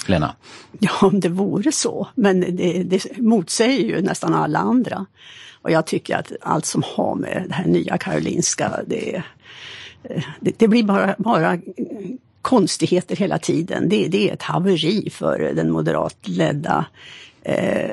[0.07, 0.35] Lena?
[0.79, 2.09] Ja, om det vore så.
[2.15, 5.07] Men det, det motsäger ju nästan alla andra.
[5.63, 9.23] Och jag tycker att allt som har med det här nya Karolinska, det,
[10.41, 11.59] det, det blir bara, bara
[12.43, 13.89] konstigheter hela tiden.
[13.89, 16.87] Det, det är ett haveri för den moderatledda
[17.43, 17.91] eh,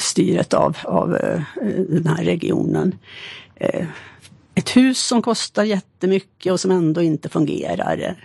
[0.00, 1.40] styret av, av eh,
[1.88, 2.98] den här regionen.
[3.56, 3.86] Eh,
[4.54, 8.16] ett hus som kostar jättemycket och som ändå inte fungerar.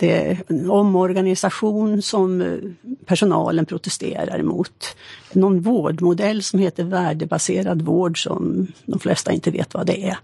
[0.00, 2.58] Det är en omorganisation som eh,
[3.06, 4.96] personalen protesterar emot.
[5.32, 10.18] Någon vårdmodell som heter värdebaserad vård som de flesta inte vet vad det är.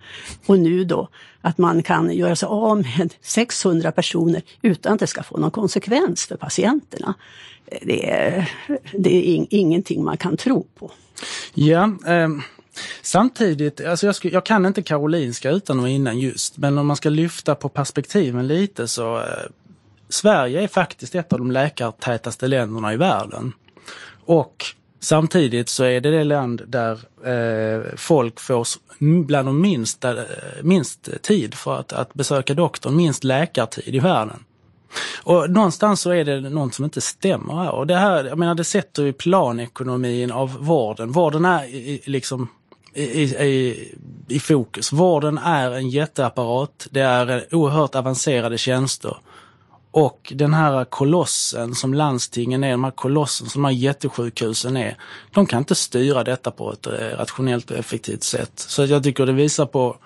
[0.46, 1.08] Och nu då
[1.40, 5.50] att man kan göra sig av med 600 personer utan att det ska få någon
[5.50, 7.14] konsekvens för patienterna.
[7.66, 8.50] Eh, det är,
[8.92, 10.90] det är ingenting man kan tro på.
[11.54, 12.42] Ja, um...
[13.02, 16.96] Samtidigt, alltså jag, skulle, jag, kan inte Karolinska utan och innan just, men om man
[16.96, 19.24] ska lyfta på perspektiven lite så eh,
[20.08, 23.52] Sverige är faktiskt ett av de läkartätaste länderna i världen.
[24.24, 24.64] Och
[25.00, 26.92] samtidigt så är det det land där
[27.24, 28.66] eh, folk får
[29.24, 30.14] bland de minst, eh,
[30.62, 34.44] minst tid för att, att besöka doktorn, minst läkartid i världen.
[35.22, 37.70] Och någonstans så är det något som inte stämmer här.
[37.70, 41.12] Och det här, jag menar det sätter ju planekonomin av vården.
[41.12, 42.48] Vården är i, liksom
[42.94, 43.94] i, i,
[44.28, 44.92] i fokus.
[44.92, 46.86] Vården är en jätteapparat.
[46.90, 49.16] Det är oerhört avancerade tjänster.
[49.96, 54.96] Och den här kolossen som landstingen är, de här kolossen som de här jättesjukhusen är,
[55.30, 58.52] de kan inte styra detta på ett eh, rationellt och effektivt sätt.
[58.54, 59.96] Så jag tycker det visar på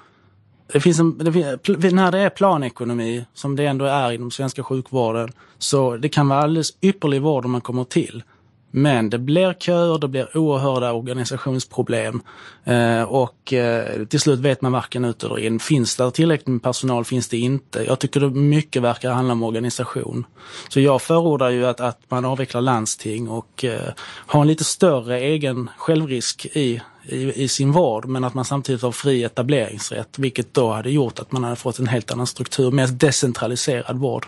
[0.72, 5.32] det finns en, det, när det är planekonomi, som det ändå är inom svenska sjukvården,
[5.58, 8.22] så det kan vara alldeles ypperlig vård om man kommer till.
[8.70, 12.22] Men det blir köer, det blir oerhörda organisationsproblem
[12.64, 15.60] eh, och eh, till slut vet man varken ut eller in.
[15.60, 17.04] Finns det tillräckligt med personal?
[17.04, 17.84] Finns det inte?
[17.84, 20.26] Jag tycker det mycket verkar handla om organisation.
[20.68, 23.92] Så jag förordar ju att, att man avvecklar landsting och eh,
[24.26, 28.82] har en lite större egen självrisk i, i, i, sin vård men att man samtidigt
[28.82, 32.70] har fri etableringsrätt vilket då hade gjort att man hade fått en helt annan struktur,
[32.70, 34.26] mer decentraliserad vård.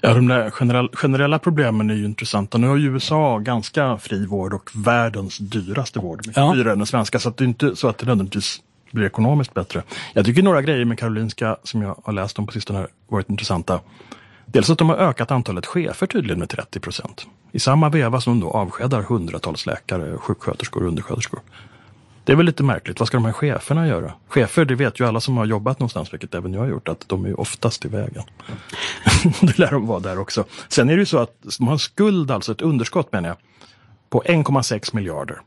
[0.00, 2.58] Ja, de där generell, generella problemen är ju intressanta.
[2.58, 6.26] Nu har ju USA ganska fri vård och världens dyraste vård.
[6.26, 6.52] Mycket ja.
[6.54, 9.54] dyrare än den svenska, så att det är inte så att det nödvändigtvis blir ekonomiskt
[9.54, 9.82] bättre.
[10.12, 13.30] Jag tycker några grejer med Karolinska som jag har läst om på sistone har varit
[13.30, 13.80] intressanta.
[14.46, 17.26] Dels att de har ökat antalet chefer tydligen med 30 procent.
[17.52, 21.40] I samma veva som de då avskedar hundratals läkare, sjuksköterskor och undersköterskor.
[22.24, 22.98] Det är väl lite märkligt.
[22.98, 24.12] Vad ska de här cheferna göra?
[24.28, 27.08] Chefer, det vet ju alla som har jobbat någonstans, vilket även jag har gjort, att
[27.08, 28.22] de är oftast i vägen.
[29.40, 30.44] det lär de vara där också.
[30.68, 33.38] Sen är det ju så att de har en skuld, alltså ett underskott menar jag,
[34.10, 35.40] på 1,6 miljarder.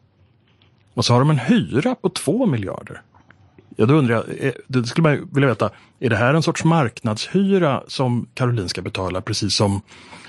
[0.94, 3.02] Och så har de en hyra på 2 miljarder.
[3.76, 6.64] Ja, då undrar jag, eh, det skulle man vilja veta, är det här en sorts
[6.64, 9.82] marknadshyra som Karolinska betalar, precis som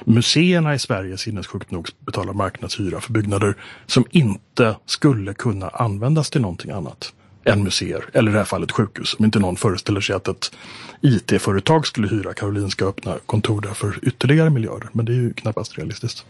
[0.04, 6.40] museerna i Sverige sinnessjukt nog betalar marknadshyra för byggnader som inte skulle kunna användas till
[6.40, 7.12] någonting annat
[7.44, 9.16] än museer, eller i det här fallet sjukhus.
[9.18, 10.52] Om inte någon föreställer sig att ett
[11.00, 14.88] IT-företag skulle hyra Karolinska och öppna kontor där för ytterligare miljarder.
[14.92, 16.26] Men det är ju knappast realistiskt.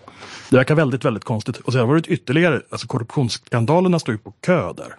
[0.51, 1.59] Det verkar väldigt, väldigt konstigt.
[1.59, 4.97] Och så har det varit ytterligare, alltså korruptionsskandalerna står ju på kö där.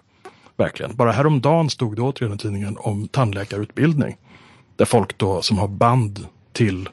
[0.56, 0.96] Verkligen.
[0.96, 4.16] Bara häromdagen stod det återigen i tidningen om tandläkarutbildning.
[4.76, 6.88] Där folk då som har band till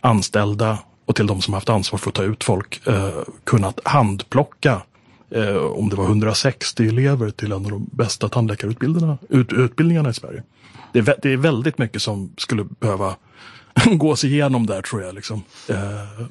[0.00, 4.82] anställda och till de som haft ansvar för att ta ut folk eh, kunnat handplocka
[5.30, 10.14] eh, om det var 160 elever till en av de bästa tandläkarutbildningarna ut, utbildningarna i
[10.14, 10.42] Sverige.
[10.92, 13.16] Det är, det är väldigt mycket som skulle behöva
[13.92, 15.14] gås igenom där tror jag.
[15.14, 15.42] Liksom.
[15.68, 16.26] Eh,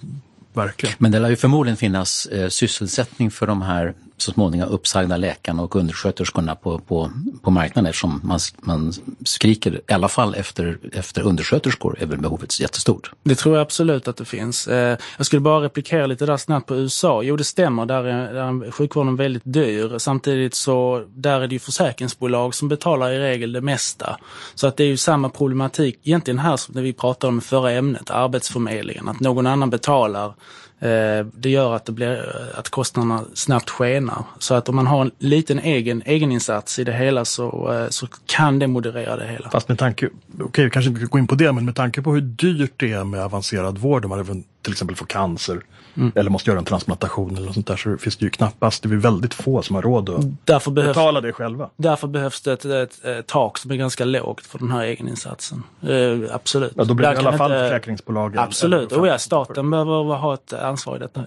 [0.53, 0.95] verkligen.
[0.97, 5.63] Men det lär ju förmodligen finnas eh, sysselsättning för de här så småningom uppsagda läkarna
[5.63, 8.93] och undersköterskorna på, på, på marknaden eftersom man, man
[9.25, 13.11] skriker i alla fall efter, efter undersköterskor är väl behovet jättestort.
[13.23, 14.67] Det tror jag absolut att det finns.
[14.67, 17.23] Eh, jag skulle bara replikera lite där snabbt på USA.
[17.23, 19.97] Jo, det stämmer, där är, där är sjukvården väldigt dyr.
[19.97, 24.19] Samtidigt så där är det ju försäkringsbolag som betalar i regel det mesta.
[24.55, 27.71] Så att det är ju samma problematik egentligen här som när vi pratade om förra
[27.71, 30.33] ämnet, Arbetsförmedlingen, att någon annan betalar
[30.81, 34.23] Eh, det gör att, det blir, att kostnaderna snabbt skenar.
[34.39, 38.07] Så att om man har en liten egen egeninsats i det hela så, eh, så
[38.25, 39.49] kan det moderera det hela.
[39.49, 41.75] Fast med tanke, okej okay, vi kanske inte ska gå in på det, men med
[41.75, 44.17] tanke på hur dyrt det är med avancerad vård, de här
[44.61, 45.61] till exempel får cancer
[45.95, 46.11] mm.
[46.15, 48.89] eller måste göra en transplantation eller något sånt där så finns det ju knappast, det
[48.89, 51.69] är väldigt få som har råd att därför behövs, betala det själva.
[51.75, 55.63] Därför behövs det ett, ett, ett, tak som är ganska lågt för den här egeninsatsen.
[55.81, 56.73] Eh, absolut.
[56.75, 58.39] Ja, då blir det i alla fall inte, försäkringsbolagen.
[58.39, 61.25] Absolut, och ja, staten behöver ha ett ansvar i detta.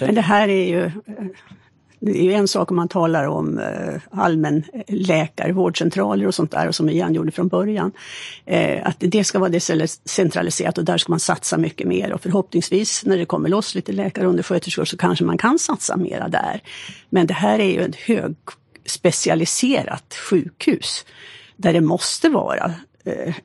[0.00, 0.90] Men det här är ju
[2.04, 6.34] det är ju en sak om man talar om allmänläkare, allmän eh, läkare, vårdcentraler och
[6.34, 7.92] sånt där, och som Ian gjorde från början.
[8.46, 12.12] Eh, att det ska vara decentraliserat och där ska man satsa mycket mer.
[12.12, 15.96] Och förhoppningsvis när det kommer loss lite läkare och undersköterskor så kanske man kan satsa
[15.96, 16.60] mera där.
[17.10, 21.04] Men det här är ju ett högspecialiserat sjukhus
[21.56, 22.72] där det måste vara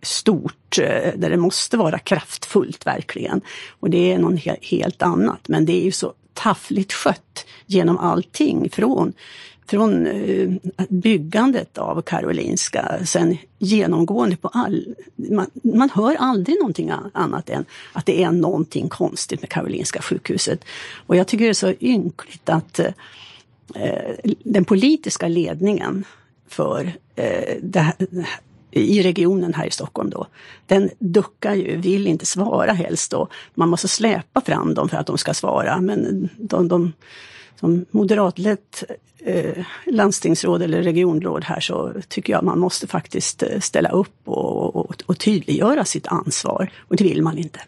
[0.02, 0.76] stort,
[1.16, 3.42] där det måste vara kraftfullt verkligen.
[3.80, 5.48] Och det är något helt annat.
[5.48, 9.14] Men det är ju så taffligt skött genom allting från
[9.68, 10.50] från eh,
[10.90, 14.96] byggandet av Karolinska, sen genomgående på all...
[15.16, 20.66] Man, man hör aldrig någonting annat än att det är någonting konstigt med Karolinska sjukhuset.
[21.08, 22.92] Och jag tycker det är så ynkligt att eh,
[23.76, 26.04] eh den politiska ledningen
[26.48, 27.96] för eh, det här,
[28.72, 30.28] i regionen här i Stockholm då,
[30.66, 33.28] den duckar ju, vill inte svara helst då.
[33.56, 36.94] Man måste släpa fram dem för att de ska svara, men de, de
[37.60, 38.84] som moderatlett
[39.26, 44.76] eh, landstingsråd eller regionråd här så tycker jag man måste faktiskt eh, ställa upp och,
[44.76, 46.72] och, och tydliggöra sitt ansvar.
[46.78, 47.60] Och det vill man inte.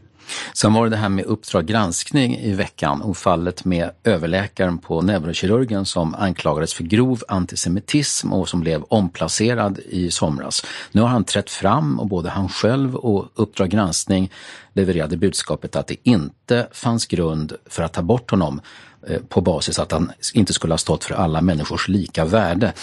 [0.54, 5.02] Sen var det det här med Uppdrag granskning i veckan och fallet med överläkaren på
[5.02, 10.66] neurokirurgen som anklagades för grov antisemitism och som blev omplacerad i somras.
[10.92, 14.32] Nu har han trätt fram och både han själv och Uppdrag granskning
[14.74, 18.62] levererade budskapet att det inte fanns grund för att ta bort honom
[19.08, 22.74] eh, på basis att han inte skulle ha stått för alla människors lika värde.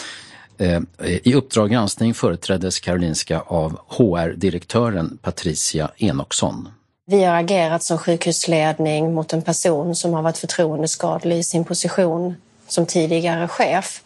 [0.59, 0.81] Eh,
[1.23, 6.69] I Uppdrag granskning företräddes Karolinska av HR-direktören Patricia Enoksson.
[7.11, 12.35] Vi har agerat som sjukhusledning mot en person som har varit förtroendeskadlig i sin position
[12.67, 14.03] som tidigare chef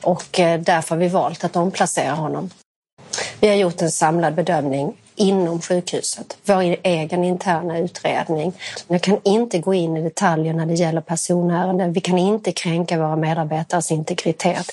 [0.00, 2.50] och eh, därför har vi valt att omplacera honom.
[3.40, 8.52] Vi har gjort en samlad bedömning inom sjukhuset, vår egen interna utredning.
[8.88, 11.92] Jag kan inte gå in i detaljer när det gäller personärenden.
[11.92, 14.70] Vi kan inte kränka våra medarbetares integritet.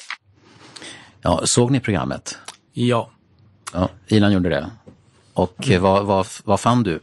[1.22, 2.38] Ja, såg ni programmet?
[2.74, 3.10] Ja.
[3.74, 4.70] ja Ilan gjorde det.
[5.34, 5.82] Och mm.
[5.82, 7.00] vad, vad, vad fann du?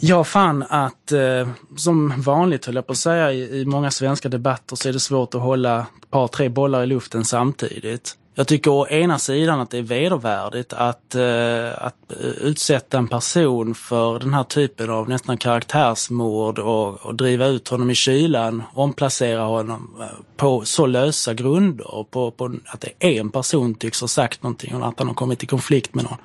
[0.00, 4.28] Jag fann att, eh, som vanligt höll jag på att säga, i, i många svenska
[4.28, 8.16] debatter så är det svårt att hålla ett par, tre bollar i luften samtidigt.
[8.34, 13.08] Jag tycker å ena sidan att det är vedervärdigt att, eh, att eh, utsätta en
[13.08, 18.62] person för den här typen av nästan karaktärsmord och, och driva ut honom i kylan,
[18.74, 22.04] omplacera honom eh, på så lösa grunder.
[22.10, 25.14] På, på att det är en person tycks ha sagt någonting och att han har
[25.14, 26.18] kommit i konflikt med någon.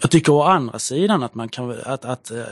[0.00, 2.42] Jag tycker å andra sidan att man kan, att, att eh,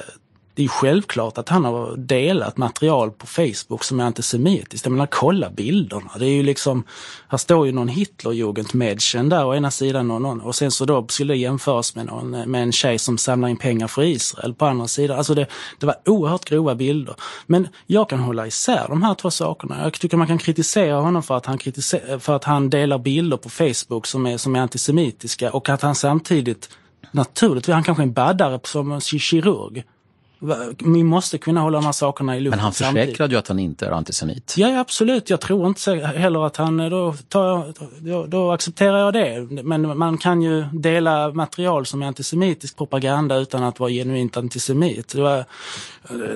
[0.58, 4.86] det är självklart att han har delat material på Facebook som är antisemitiskt.
[4.86, 6.10] Jag menar, kolla bilderna.
[6.18, 6.84] Det är ju liksom,
[7.28, 11.06] här står ju någon Hitlerjugendmädchen där å ena sidan och, någon, och sen så då
[11.08, 14.66] skulle det jämföras med, någon, med en tjej som samlar in pengar för Israel på
[14.66, 15.18] andra sidan.
[15.18, 15.46] Alltså det,
[15.78, 17.14] det var oerhört grova bilder.
[17.46, 19.82] Men jag kan hålla isär de här två sakerna.
[19.82, 21.58] Jag tycker man kan kritisera honom för att han,
[22.20, 25.94] för att han delar bilder på Facebook som är, som är antisemitiska och att han
[25.94, 26.68] samtidigt
[27.10, 29.84] Naturligtvis, han kanske är en baddare som kirurg.
[30.78, 33.58] Vi måste kunna hålla de här sakerna i luften Men han försäkrade ju att han
[33.58, 34.54] inte är antisemit.
[34.56, 35.30] Ja, absolut.
[35.30, 36.76] Jag tror inte heller att han...
[36.90, 39.62] Då, tar, då, då, accepterar jag det.
[39.62, 45.08] Men man kan ju dela material som är antisemitisk propaganda utan att vara genuint antisemit.
[45.08, 45.44] Det, var,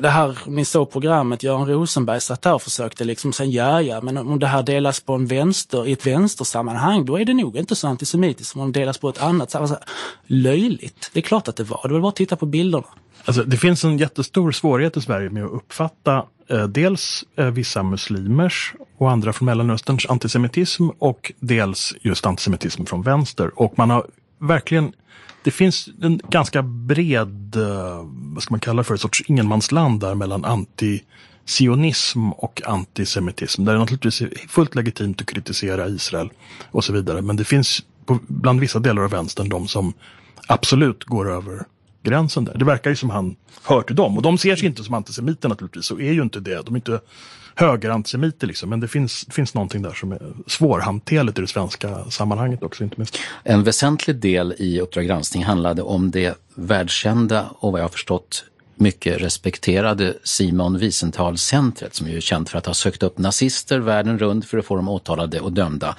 [0.00, 4.00] det här, ni såg programmet, Göran Rosenberg satt där och försökte liksom säga ja, ja,
[4.00, 7.56] men om det här delas på en vänster, i ett vänstersammanhang, då är det nog
[7.56, 9.54] inte så antisemitiskt som om det delas på ett annat.
[9.54, 9.78] Alltså,
[10.26, 11.10] löjligt.
[11.12, 11.88] Det är klart att det var.
[11.88, 12.84] Det var bara att titta på bilderna.
[13.24, 17.82] Alltså, det finns en jättestor svårighet i Sverige med att uppfatta eh, dels eh, vissa
[17.82, 23.60] muslimers och andra från Mellanösterns antisemitism och dels just antisemitism från vänster.
[23.60, 24.06] Och man har
[24.38, 24.92] verkligen
[25.44, 30.00] det finns en ganska bred, eh, vad ska man kalla det för, ett sorts ingenmansland
[30.00, 33.64] där mellan antisionism och antisemitism.
[33.64, 36.30] Där det naturligtvis är fullt legitimt att kritisera Israel
[36.70, 37.22] och så vidare.
[37.22, 39.92] Men det finns på, bland vissa delar av vänstern de som
[40.46, 41.64] absolut går över
[42.02, 42.58] gränsen där.
[42.58, 44.16] Det verkar ju som han hör till dem.
[44.16, 46.62] Och de ser sig inte som antisemiter naturligtvis, så är ju inte det.
[46.62, 47.00] De är inte
[47.54, 52.62] högerantisemiter liksom, men det finns, finns någonting där som är svårhanterligt i det svenska sammanhanget
[52.62, 53.18] också inte minst.
[53.44, 58.44] En väsentlig del i Uppdrag granskning handlade om det världskända och vad jag har förstått
[58.74, 64.18] mycket respekterade Simon Wiesenthal-centret som ju är känt för att ha sökt upp nazister världen
[64.18, 65.96] runt för att få dem åtalade och dömda.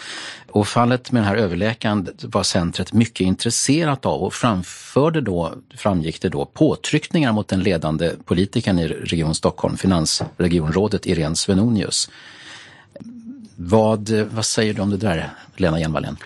[0.50, 6.22] Och fallet med den här överläkaren var centret mycket intresserat av och framförde då, framgick
[6.22, 12.10] det då, påtryckningar mot den ledande politikern i Region Stockholm, finansregionrådet Irene Svenonius.
[13.56, 16.18] Vad, vad säger du om det där, Lena Hjelm-Wallén?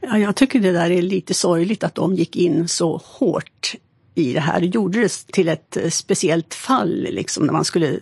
[0.00, 3.74] Ja, jag tycker det där är lite sorgligt att de gick in så hårt
[4.14, 4.60] i det här.
[4.60, 7.98] Det gjordes till ett eh, speciellt fall, liksom, när man skulle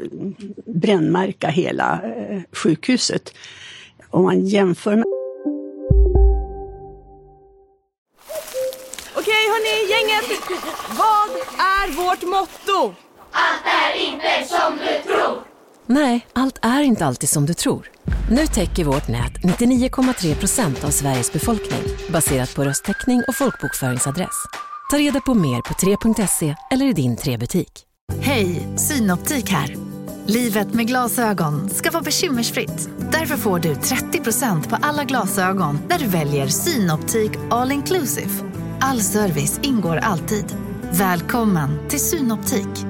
[0.66, 3.34] brännmärka hela eh, sjukhuset.
[4.10, 5.04] Om man jämför med...
[9.14, 10.40] Okej hörni, gänget!
[10.98, 12.94] Vad är vårt motto?
[13.32, 15.38] Allt är inte som du tror!
[15.86, 17.90] Nej, allt är inte alltid som du tror.
[18.30, 24.69] Nu täcker vårt nät 99,3 procent av Sveriges befolkning baserat på röstteckning och folkbokföringsadress.
[24.90, 27.86] Ta reda på mer på 3.se eller i din 3-butik.
[28.20, 29.76] Hej, Synoptik här.
[30.26, 32.90] Livet med glasögon ska vara bekymmersfritt.
[33.12, 38.30] Därför får du 30% på alla glasögon när du väljer Synoptik All Inclusive.
[38.80, 40.56] All service ingår alltid.
[40.92, 42.89] Välkommen till Synoptik.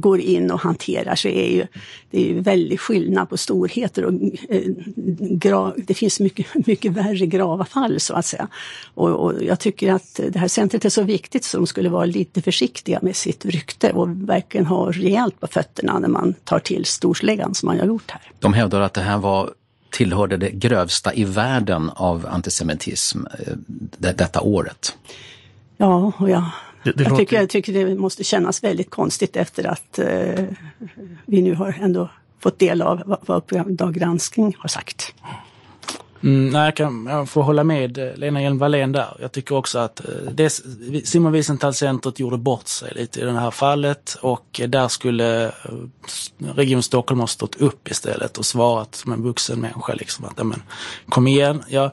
[0.00, 1.66] går in och hanterar så är ju
[2.10, 4.12] det är ju väldigt skillnad på storheter och
[4.48, 4.62] eh,
[5.16, 8.48] gra, det finns mycket, mycket värre grava fall så att säga.
[8.94, 12.04] Och, och, jag tycker att det här centret är så viktigt så de skulle vara
[12.04, 16.84] lite försiktiga med sitt rykte och verkligen ha rejält på fötterna när man tar till
[16.84, 18.22] storsläggan som man har gjort här.
[18.38, 19.50] De hävdar att det här var
[19.90, 23.54] tillhörde det grövsta i världen av antisemitism eh,
[23.98, 24.96] detta året.
[25.76, 26.44] Ja, och jag
[26.86, 30.44] Det, det jag, låter- tycker, jag tycker det måste kännas väldigt konstigt efter att eh,
[31.26, 32.08] vi nu har ändå
[32.40, 35.14] fått del av vad, vad Uppdrag granskning har sagt.
[36.26, 39.16] Mm, nej, jag, kan, jag får hålla med eh, Lena Hjelm-Wallén där.
[39.20, 40.50] Jag tycker också att eh, det,
[41.04, 45.52] Simon Wiesenthal-centret gjorde bort sig lite i det här fallet och där skulle eh,
[46.38, 49.94] Region Stockholm ha stått upp istället och svarat som en vuxen människa.
[49.94, 50.62] Liksom, att, men,
[51.08, 51.90] kom igen, ja,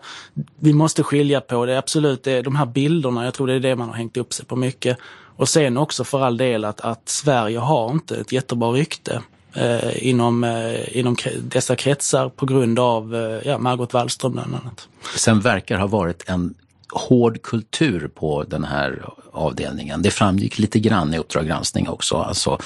[0.60, 1.78] vi måste skilja på det.
[1.78, 4.46] Absolut, det de här bilderna, jag tror det är det man har hängt upp sig
[4.46, 4.98] på mycket.
[5.36, 9.22] Och sen också för all del att, att Sverige har inte ett jättebra rykte
[9.56, 14.88] eh, inom, eh, inom dessa kretsar på grund av eh, ja, Margot Wallström bland annat.
[15.16, 16.54] Sen verkar ha varit en
[16.94, 20.02] hård kultur på den här avdelningen.
[20.02, 22.60] Det framgick lite grann i Uppdrag granskning också, alltså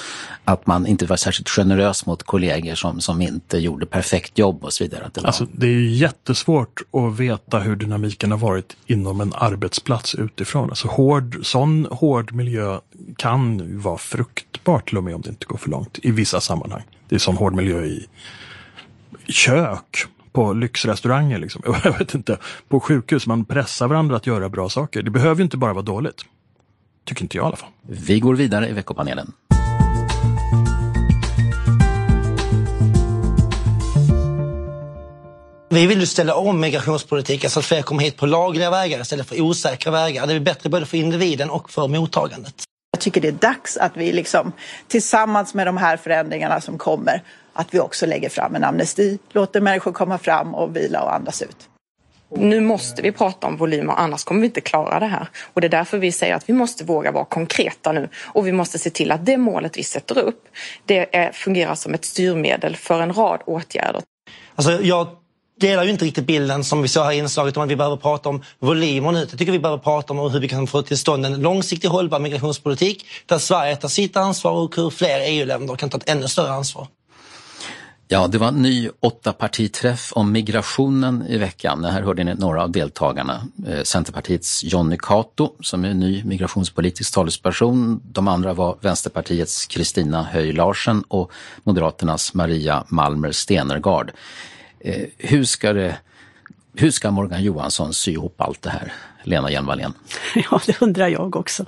[0.44, 4.72] att man inte var särskilt generös mot kollegor som, som inte gjorde perfekt jobb och
[4.72, 5.04] så vidare.
[5.04, 5.26] Att det var...
[5.26, 10.68] Alltså, det är ju jättesvårt att veta hur dynamiken har varit inom en arbetsplats utifrån.
[10.68, 12.80] Alltså hård, sån hård miljö
[13.16, 16.82] kan vara fruktbart till och med om det inte går för långt i vissa sammanhang.
[17.08, 18.06] Det är sån hård miljö i
[19.28, 21.62] kök på lyxrestauranger, liksom.
[21.84, 22.38] jag vet inte,
[22.68, 23.26] på sjukhus.
[23.26, 25.02] Man pressar varandra att göra bra saker.
[25.02, 26.24] Det behöver ju inte bara vara dåligt.
[27.04, 27.70] Tycker inte jag i alla fall.
[27.82, 29.32] Vi går vidare i veckopanelen.
[35.70, 39.28] Vi vill ju ställa om migrationspolitiken så att fler kommer hit på lagliga vägar istället
[39.28, 40.26] för osäkra vägar.
[40.26, 42.67] Det är bättre både för individen och för mottagandet.
[42.90, 44.52] Jag tycker det är dags att vi liksom,
[44.88, 47.22] tillsammans med de här förändringarna som kommer,
[47.52, 51.42] att vi också lägger fram en amnesti, låter människor komma fram och vila och andas
[51.42, 51.68] ut.
[52.30, 55.28] Nu måste vi prata om volymer, annars kommer vi inte klara det här.
[55.54, 58.08] Och det är därför vi säger att vi måste våga vara konkreta nu.
[58.24, 60.48] Och vi måste se till att det målet vi sätter upp,
[60.84, 64.02] det är, fungerar som ett styrmedel för en rad åtgärder.
[64.54, 65.08] Alltså, jag
[65.60, 67.96] delar ju inte riktigt bilden som vi såg här i inslaget om att vi behöver
[67.96, 69.18] prata om volymer nu.
[69.18, 72.18] Jag tycker vi behöver prata om hur vi kan få till stånd en långsiktig hållbar
[72.18, 76.50] migrationspolitik där Sverige tar sitt ansvar och hur fler EU-länder kan ta ett ännu större
[76.50, 76.86] ansvar.
[78.10, 81.84] Ja, det var en ny åttapartiträff om migrationen i veckan.
[81.84, 83.42] Här hörde ni några av deltagarna.
[83.66, 88.00] Eh, Centerpartiets Jonny Cato som är ny migrationspolitisk talesperson.
[88.04, 91.32] De andra var Vänsterpartiets Kristina Höj Larsen och
[91.64, 94.10] Moderaternas Maria Malmer Stenergard.
[94.80, 95.98] Eh, hur ska, det,
[96.76, 99.92] hur ska Morgan Johansson sy ihop allt det här, Lena Hjelm-Wallén?
[100.50, 101.66] Ja, det undrar jag också.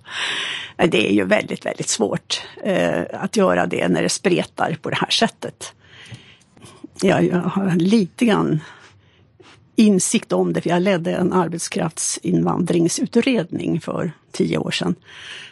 [0.77, 4.91] Eh, det är ju väldigt, väldigt svårt eh, att göra det när det spretar på
[4.91, 5.75] det här sättet
[7.03, 8.61] jag, jag har lite grann
[9.81, 14.95] insikt om det, för jag ledde en arbetskraftsinvandringsutredning för tio år sedan.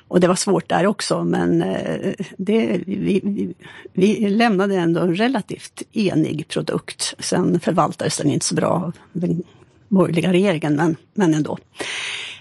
[0.08, 3.54] Och det var svårt där också, men eh, det, vi, vi,
[3.92, 7.14] vi lämnade ändå en relativt enig produkt.
[7.18, 9.42] Sen förvaltades den inte så bra av den
[9.88, 11.58] borgerliga regeringen, men, men ändå.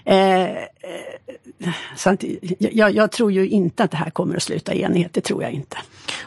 [0.04, 0.48] Eh, eh
[1.96, 2.24] så att,
[2.58, 5.42] jag, jag tror ju inte att det här kommer att sluta i enighet, det tror
[5.42, 5.76] jag inte.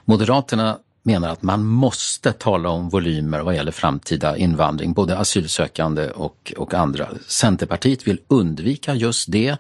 [0.06, 6.54] Moderaterna menar att man måste tala om volymer vad gäller framtida invandring, både asylsökande och,
[6.58, 7.08] och andra.
[7.28, 9.58] Centerpartiet vill undvika just det,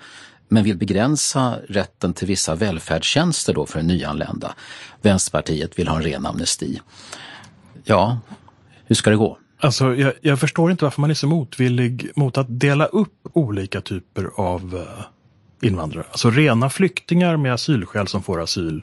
[0.48, 4.56] men vill begränsa rätten till vissa välfärdstjänster då för nyanlända.
[5.02, 6.82] Vänsterpartiet vill ha en ren amnesti.
[7.84, 8.20] Ja,
[8.86, 9.38] hur ska det gå?
[9.60, 13.82] Alltså, jag, jag förstår inte varför man är så motvillig mot att dela upp olika
[13.82, 16.06] typer av eh, invandrare.
[16.12, 18.82] Alltså rena flyktingar med asylskäl som får asyl.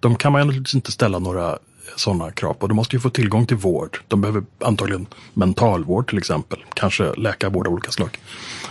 [0.00, 1.58] De kan man naturligtvis inte ställa några
[1.96, 2.66] sådana krav på.
[2.66, 3.98] De måste ju få tillgång till vård.
[4.08, 6.64] De behöver antagligen mentalvård till exempel.
[6.74, 8.18] Kanske läkarvård av olika slag.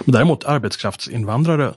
[0.05, 1.73] Men däremot arbetskraftsinvandrare.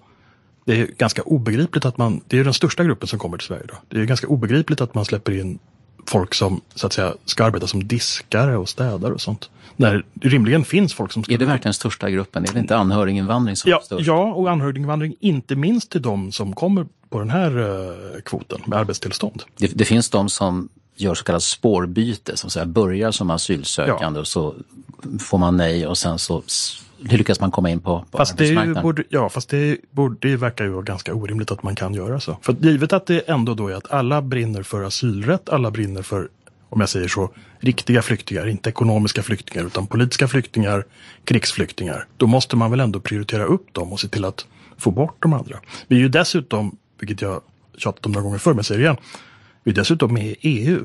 [0.64, 3.64] Det är ganska obegripligt att man, det är den största gruppen som kommer till Sverige
[3.64, 3.76] idag.
[3.88, 5.58] Det är ganska obegripligt att man släpper in
[6.06, 9.50] folk som så att säga ska arbeta som diskare och städare och sånt.
[9.76, 11.24] När det rimligen finns folk som...
[11.24, 11.34] Ska...
[11.34, 12.44] Är det verkligen största gruppen?
[12.44, 14.06] Är det inte anhöriginvandring som ja, är störst?
[14.06, 18.78] Ja, och anhöriginvandring inte minst till de som kommer på den här uh, kvoten med
[18.78, 19.42] arbetstillstånd.
[19.56, 24.20] Det, det finns de som gör så kallat spårbyte, som säga, börjar som asylsökande ja.
[24.20, 24.54] och så
[25.20, 26.42] får man nej och sen så
[26.98, 28.74] lyckas man komma in på, på fast arbetsmarknaden.
[28.74, 31.94] Det borde, ja, fast det, borde, det verkar ju vara ganska orimligt att man kan
[31.94, 32.36] göra så.
[32.42, 36.28] För givet att det ändå då är att alla brinner för asylrätt, alla brinner för,
[36.68, 40.84] om jag säger så, riktiga flyktingar, inte ekonomiska flyktingar utan politiska flyktingar,
[41.24, 42.06] krigsflyktingar.
[42.16, 44.46] Då måste man väl ändå prioritera upp dem och se till att
[44.78, 45.58] få bort de andra.
[45.88, 47.40] Vi är ju dessutom, vilket jag
[47.78, 48.96] tjatat om några gånger förr, men säger det igen,
[49.64, 50.84] vi är dessutom med i EU.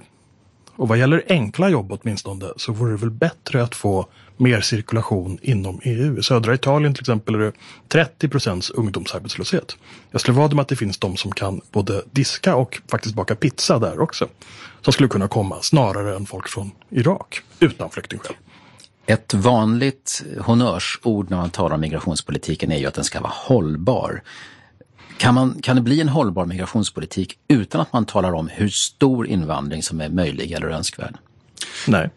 [0.76, 4.08] Och vad gäller enkla jobb åtminstone så vore det väl bättre att få
[4.38, 6.20] mer cirkulation inom EU.
[6.20, 7.52] I södra Italien till exempel är det
[7.88, 9.78] 30 procents ungdomsarbetslöshet.
[10.12, 13.36] Jag skulle vara med att det finns de som kan både diska och faktiskt baka
[13.36, 14.28] pizza där också.
[14.82, 18.36] Som skulle kunna komma snarare än folk från Irak utan flyktingskäl.
[19.06, 24.22] Ett vanligt honnörsord när man talar om migrationspolitiken är ju att den ska vara hållbar.
[25.20, 29.28] Kan, man, kan det bli en hållbar migrationspolitik utan att man talar om hur stor
[29.28, 31.18] invandring som är möjlig eller önskvärd?
[31.88, 32.10] Nej.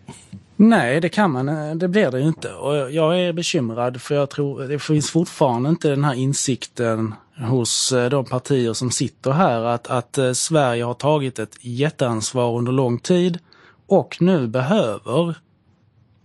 [0.57, 1.79] Nej, det kan man.
[1.79, 2.53] Det blir det inte.
[2.53, 7.93] Och jag är bekymrad för jag tror det finns fortfarande inte den här insikten hos
[7.93, 12.73] eh, de partier som sitter här att, att eh, Sverige har tagit ett jätteansvar under
[12.73, 13.39] lång tid
[13.87, 15.37] och nu behöver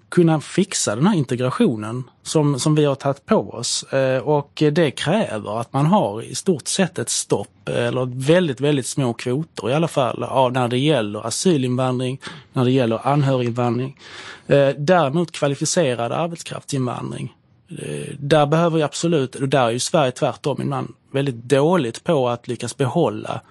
[0.10, 3.84] kunna fixa den här integrationen som, som vi har tagit på oss.
[3.84, 8.62] Eh, och det kräver att man har i stort sett ett stopp eh, eller väldigt,
[8.62, 12.20] väldigt små kvoter i alla fall av när det gäller asylinvandring,
[12.54, 13.98] när det gäller anhöriginvandring.
[14.48, 17.34] Eh, däremot kvalificerad arbetskraftsinvandring.
[18.20, 22.48] Där behöver vi absolut, och där är ju Sverige tvärtom ibland väldigt dåligt på att
[22.48, 23.42] lyckas behålla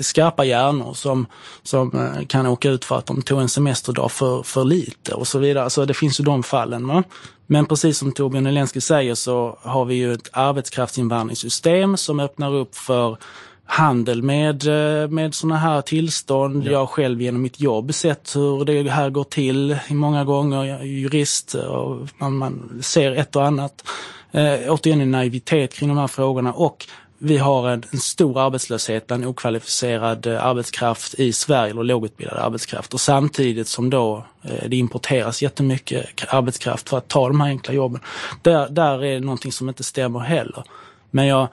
[0.00, 1.26] skarpa hjärnor som,
[1.62, 5.28] som eh, kan åka ut för att de tog en semesterdag för, för lite och
[5.28, 5.70] så vidare.
[5.70, 6.86] Så det finns ju de fallen.
[6.86, 7.02] Va?
[7.46, 12.76] Men precis som Torbjörn Elensky säger så har vi ju ett arbetskraftsinvandringssystem som öppnar upp
[12.76, 13.16] för
[13.64, 16.66] handel med, eh, med sådana här tillstånd.
[16.66, 16.72] Ja.
[16.72, 20.64] Jag själv genom mitt jobb sett hur det här går till många gånger.
[20.64, 23.84] Jag är jurist och man, man ser ett och annat.
[24.30, 26.86] Eh, återigen en naivitet kring de här frågorna och
[27.18, 32.94] vi har en, en, stor arbetslöshet bland okvalificerad eh, arbetskraft i Sverige, eller lågutbildad arbetskraft.
[32.94, 37.74] Och samtidigt som då eh, det importeras jättemycket arbetskraft för att ta de här enkla
[37.74, 38.00] jobben.
[38.42, 40.64] Där, där är det någonting som inte stämmer heller.
[41.10, 41.48] Men jag,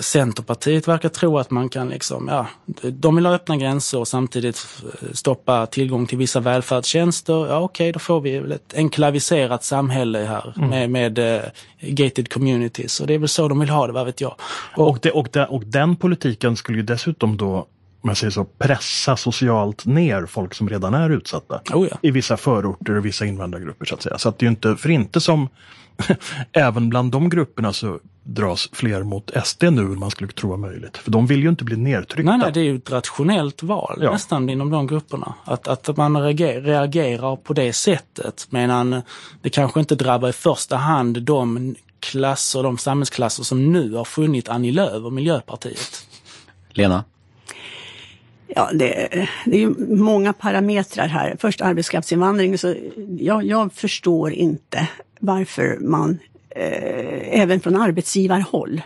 [0.00, 2.46] Centerpartiet verkar tro att man kan liksom, ja,
[2.82, 4.66] de vill ha öppna gränser och samtidigt
[5.12, 7.32] stoppa tillgång till vissa välfärdstjänster.
[7.32, 10.70] Ja okej, okay, då får vi ett enklaviserat samhälle här mm.
[10.70, 11.40] med, med uh,
[11.80, 14.34] gated communities och det är väl så de vill ha det, vad vet jag.
[14.76, 17.66] Och, och, det, och, det, och den politiken skulle ju dessutom då
[18.02, 21.60] om jag säger så, pressa socialt ner folk som redan är utsatta.
[21.74, 21.98] Oh ja.
[22.02, 24.18] I vissa förorter och vissa invandrargrupper så att säga.
[24.18, 25.48] Så att det är ju inte, för inte som,
[26.52, 30.56] även bland de grupperna så dras fler mot SD nu än man skulle tro var
[30.56, 30.96] möjligt.
[30.96, 32.30] För de vill ju inte bli nedtryckta.
[32.30, 34.12] Nej, nej, det är ju ett rationellt val Ja.
[34.12, 35.34] nästan inom de grupperna.
[35.44, 38.46] Att, att man reagerar, reagerar på det sättet.
[38.50, 39.02] Medan
[39.42, 44.48] det kanske inte drabbar i första hand de klasser, de samhällsklasser som nu har funnit
[44.48, 46.06] Annie Lööf och Miljöpartiet.
[46.70, 47.04] Lena?
[48.46, 49.08] Ja, det,
[49.44, 51.36] det är ju många parametrar här.
[51.40, 52.58] Först arbetskraftsinvandring.
[52.58, 52.74] Så
[53.18, 54.88] jag, jag förstår inte
[55.20, 56.18] varför man
[56.50, 58.82] eh, även från arbetsgivarhåll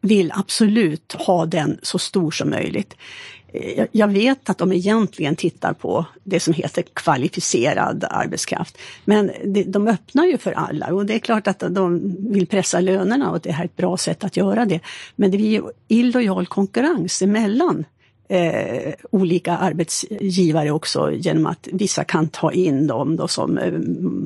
[0.00, 2.96] vill absolut ha den så stor som möjligt.
[3.52, 8.78] Eh, jag, vet att de egentligen tittar på det som heter kvalificerad arbetskraft.
[9.04, 9.30] Men
[9.66, 13.40] de öppnar ju för alla och det är klart att de vill pressa lönerna och
[13.40, 14.80] det här är ett bra sätt att göra det.
[15.16, 17.84] Men det blir ju illojal konkurrens emellan
[18.28, 23.72] eh, olika arbetsgivare också genom att vissa kan ta in dem då som eh,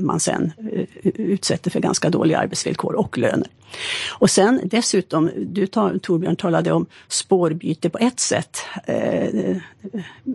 [0.01, 3.49] man sen eh, utsätter för ganska dåliga arbetsvillkor och löner.
[4.09, 8.59] Och sen dessutom, du tar, Torbjörn talade om spårbyte på ett sätt.
[8.87, 9.57] Eh,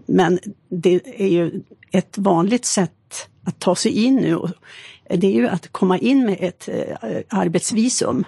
[0.06, 0.40] men
[0.70, 1.62] det är ju
[1.92, 4.36] ett vanligt sätt att ta sig in nu.
[4.36, 4.50] och
[5.10, 6.98] Det är ju att komma in med ett eh,
[7.30, 8.26] arbetsvisum.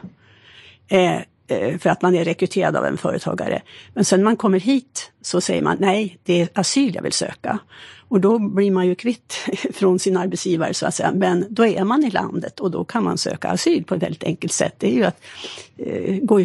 [0.88, 3.62] Eh, Eh, för att man är rekryterad av en företagare.
[3.93, 7.14] Men sen när man kommer hit så säger man nej, det är asyl jag vill
[7.14, 7.60] söka.
[8.08, 9.34] Och då blir man ju kvitt
[9.74, 11.12] från sin arbetsgivare så att säga.
[11.12, 14.24] Men då är man i landet och då kan man söka asyl på ett väldigt
[14.24, 14.76] enkelt sätt.
[14.78, 15.22] Det är ju att
[15.78, 16.41] eh, gå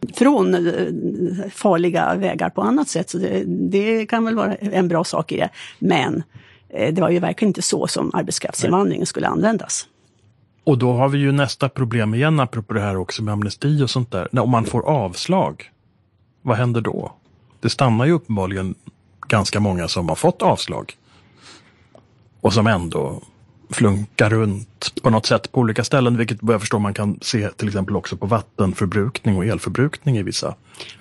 [0.00, 3.10] ifrån eh, farliga vägar på annat sätt.
[3.10, 5.48] Så det, det kan väl vara en bra sak i det.
[5.78, 6.22] Men
[6.68, 9.86] eh, det var ju verkligen inte så som arbetskraftsinvandringen skulle användas.
[10.68, 13.90] Och då har vi ju nästa problem igen, apropå det här också med amnesti och
[13.90, 14.38] sånt där.
[14.40, 15.70] Om man får avslag,
[16.42, 17.12] vad händer då?
[17.60, 18.74] Det stannar ju uppenbarligen
[19.28, 20.96] ganska många som har fått avslag.
[22.40, 23.22] Och som ändå
[23.70, 27.48] flunkar runt på något sätt på olika ställen, vilket vad jag förstår man kan se
[27.48, 30.54] till exempel också på vattenförbrukning och elförbrukning i vissa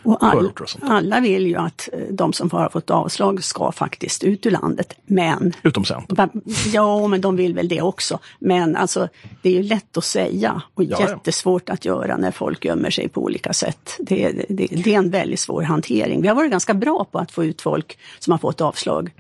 [0.04, 0.84] Och all, förorter och sånt.
[0.88, 4.94] alla vill ju att eh, de som har fått avslag ska faktiskt ut ur landet.
[5.06, 6.30] Men Utom Centern.
[6.74, 8.20] Ja, men de vill väl det också.
[8.40, 9.08] Men alltså,
[9.42, 13.10] det är ju lätt att säga och Ja, jättesvårt att göra när folk gömmer sig
[13.10, 13.96] på olika sätt.
[14.00, 16.22] Det, det, det är en väldigt svår hantering.
[16.22, 19.12] Vi har varit ganska bra på att få ut folk som har fått avslag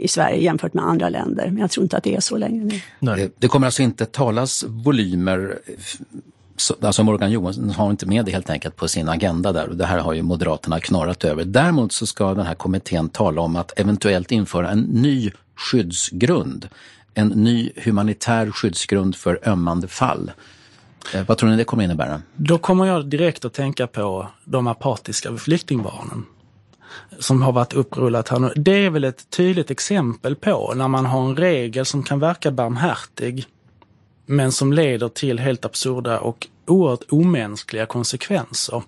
[0.00, 1.46] i Sverige jämfört med andra länder.
[1.46, 2.64] Men jag tror inte att det är så länge
[3.00, 3.16] nu.
[3.16, 5.58] Det, det kommer alltså inte talas volymer,
[6.56, 9.76] så- alltså Morgan Johansson har inte med det helt enkelt på sin agenda där och
[9.76, 11.44] det här har ju Moderaterna knorrat över.
[11.44, 16.68] Däremot så ska den här kommittén tala om att eventuellt införa en ny skyddsgrund.
[17.14, 20.32] En ny humanitär skyddsgrund för ömmande fall.
[21.14, 22.22] Eh, vad tror ni det kommer innebära?
[22.36, 26.24] Då kommer jag direkt att tänka på de apatiska flyktingbarnen
[27.18, 28.52] som har varit upprullat här nu.
[28.56, 32.50] Det är väl ett tydligt exempel på när man har en regel som kan verka
[32.50, 33.46] barmhärtig
[34.26, 38.82] men som leder till helt absurda och oerhört omänskliga konsekvenser.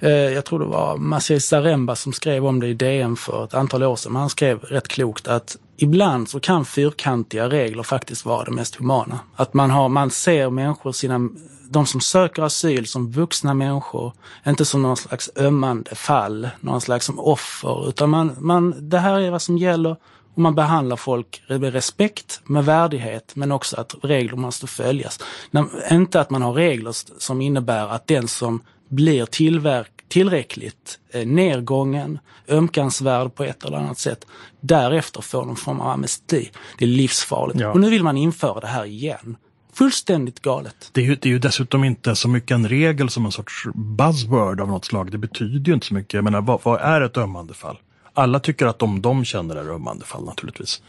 [0.00, 3.54] Eh, jag tror det var Maciej Zaremba som skrev om det i DN för ett
[3.54, 4.12] antal år sedan.
[4.12, 8.76] Men han skrev rätt klokt att ibland så kan fyrkantiga regler faktiskt vara det mest
[8.76, 9.20] humana.
[9.36, 11.28] Att man, har, man ser människor, sina,
[11.70, 14.12] de som söker asyl som vuxna människor,
[14.46, 19.20] inte som någon slags ömmande fall, någon slags som offer, utan man, man, det här
[19.20, 19.96] är vad som gäller
[20.34, 25.20] och man behandlar folk med respekt, med värdighet, men också att regler måste följas.
[25.50, 31.26] När, inte att man har regler som innebär att den som blir tillverk, tillräckligt eh,
[31.26, 34.26] nedgången, ömkansvärd på ett eller annat sätt,
[34.60, 36.50] därefter får någon form av amnesti.
[36.78, 37.60] Det är livsfarligt.
[37.60, 37.72] Ja.
[37.72, 39.36] Och nu vill man införa det här igen.
[39.72, 40.90] Fullständigt galet.
[40.92, 43.66] Det är, ju, det är ju dessutom inte så mycket en regel som en sorts
[43.74, 45.10] buzzword av något slag.
[45.10, 46.14] Det betyder ju inte så mycket.
[46.14, 47.78] Jag menar, vad, vad är ett ömmande fall?
[48.14, 50.82] Alla tycker att de de känner är ömmande fall naturligtvis.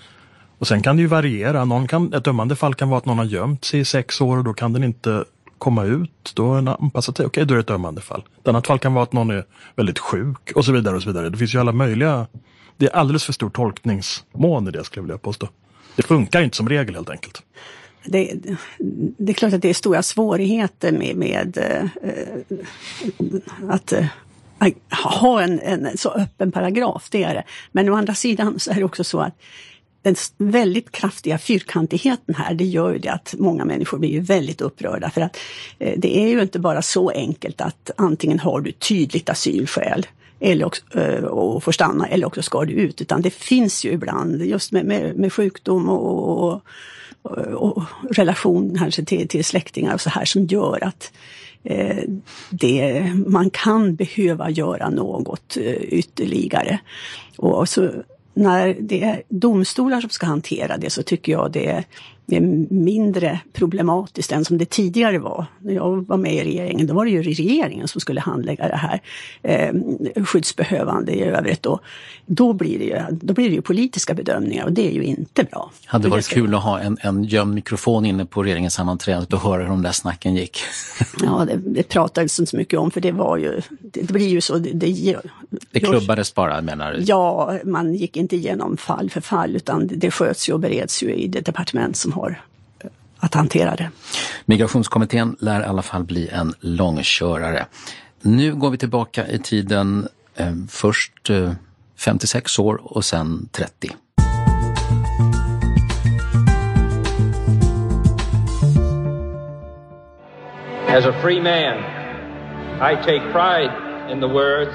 [0.57, 1.65] Och sen kan det ju variera.
[1.65, 4.38] Någon kan, ett ömmande fall kan vara att någon har gömt sig i sex år
[4.38, 5.26] och då kan den inte
[5.62, 6.32] komma ut.
[6.36, 7.26] Då är den anpassat sig.
[7.26, 8.24] okej då är det ett ömmande fall.
[8.41, 9.45] Ett annat fall kan vara att någon är
[9.76, 10.95] väldigt sjuk och så vidare.
[10.95, 11.30] och så vidare.
[11.30, 12.28] Det finns ju alla möjliga,
[12.78, 15.49] det är alldeles för stor tolkningsmån i det skulle jag vilja påstå.
[15.95, 17.43] Det funkar inte som regel helt enkelt.
[18.05, 18.34] Det,
[19.18, 21.84] det är klart att det är stora svårigheter med, med eh,
[23.70, 24.05] att eh,
[25.14, 27.43] ha en, en så öppen paragraf, det är det.
[27.72, 29.34] Men å andra sidan så är det också så att
[30.01, 34.61] den väldigt kraftiga fyrkantigheten här, det gör ju det att många människor blir ju väldigt
[34.61, 35.09] upprörda.
[35.09, 35.37] För att
[35.79, 40.07] eh, det är ju inte bara så enkelt att antingen har du tydligt asylskäl
[40.39, 43.01] eller också, eh, och får stanna eller också ska du ut.
[43.01, 46.61] Utan det finns ju ibland, just med, med, med sjukdom och, och,
[47.53, 51.11] och relation kanske till, till släktingar och så här som gör att
[51.63, 52.03] eh,
[52.49, 56.79] det, man kan behöva göra något ytterligare.
[57.37, 57.91] Och så
[58.34, 61.86] när det är domstolar som ska hantera det så tycker jag det är
[62.32, 65.45] det är mindre problematiskt än som det tidigare var.
[65.59, 68.75] När jag var med i regeringen, då var det ju regeringen som skulle handlägga det
[68.75, 69.01] här
[69.41, 69.73] eh,
[70.25, 71.65] skyddsbehövande i övrigt.
[71.65, 71.82] Och
[72.25, 75.43] då, blir det ju, då blir det ju politiska bedömningar och det är ju inte
[75.43, 75.71] bra.
[75.86, 76.36] Hade varit ska...
[76.36, 79.82] kul att ha en, en gömd mikrofon inne på regeringens sammanträde och höra hur de
[79.82, 80.59] där snacken gick.
[81.23, 84.27] ja, det, det pratades inte så mycket om för det var ju, det, det blir
[84.27, 84.57] ju så.
[84.57, 85.15] Det, det,
[85.71, 87.03] det klubbades bara menar du?
[87.03, 91.13] Ja, man gick inte igenom fall för fall utan det sköts ju och bereds ju
[91.13, 92.20] i det departement som har
[93.19, 93.89] att hantera det.
[94.45, 97.65] Migrationskommittén lär i alla fall bli en långkörare.
[98.22, 101.51] Nu går vi tillbaka i tiden, eh, först eh,
[101.97, 103.91] 56 år och sen 30.
[110.88, 111.78] As a free man,
[112.82, 113.72] I take pride
[114.11, 114.72] in the words,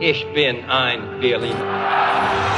[0.00, 2.53] Ich bin ein Berliner.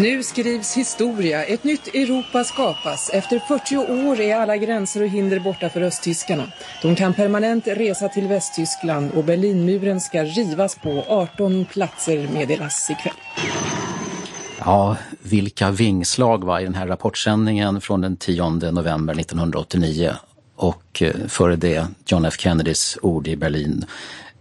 [0.00, 1.44] Nu skrivs historia.
[1.44, 3.10] Ett nytt Europa skapas.
[3.12, 6.52] Efter 40 år är alla gränser och hinder borta för östtyskarna.
[6.82, 13.14] De kan permanent resa till Västtyskland och Berlinmuren ska rivas på 18 platser meddelas ikväll.
[14.58, 20.12] Ja, vilka vingslag var i den här rapportsändningen från den 10 november 1989
[20.56, 23.84] och eh, före det John F Kennedys ord i Berlin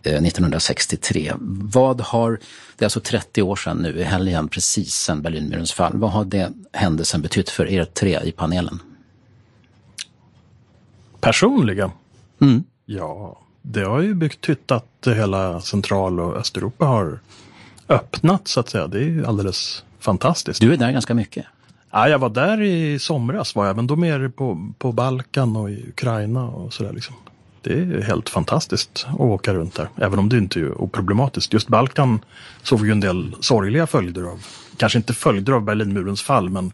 [0.02, 1.34] 1963.
[1.74, 2.40] Vad har,
[2.78, 5.98] det är alltså 30 år sedan nu i helgen, precis sedan Berlinmurens fall.
[5.98, 8.80] Vad har det händelsen betytt för er tre i panelen?
[11.22, 11.92] Personligen?
[12.42, 12.64] Mm.
[12.86, 17.20] Ja, det har ju betytt att hela Central och Östeuropa har
[17.90, 18.88] öppnat så att säga.
[18.88, 20.62] Det är ju alldeles fantastiskt.
[20.62, 21.46] Du är där ganska mycket.
[21.92, 25.70] Ja, jag var där i somras var jag, men då mer på, på Balkan och
[25.70, 27.16] i Ukraina och sådär liksom
[27.62, 29.90] det är helt fantastiskt att åka runt där.
[29.96, 31.54] Även om det inte är oproblematiskt.
[31.54, 32.20] Just Balkan
[32.64, 34.46] såg vi en del sorgliga följder av.
[34.78, 36.72] Kanske inte följder av Berlinmurens fall men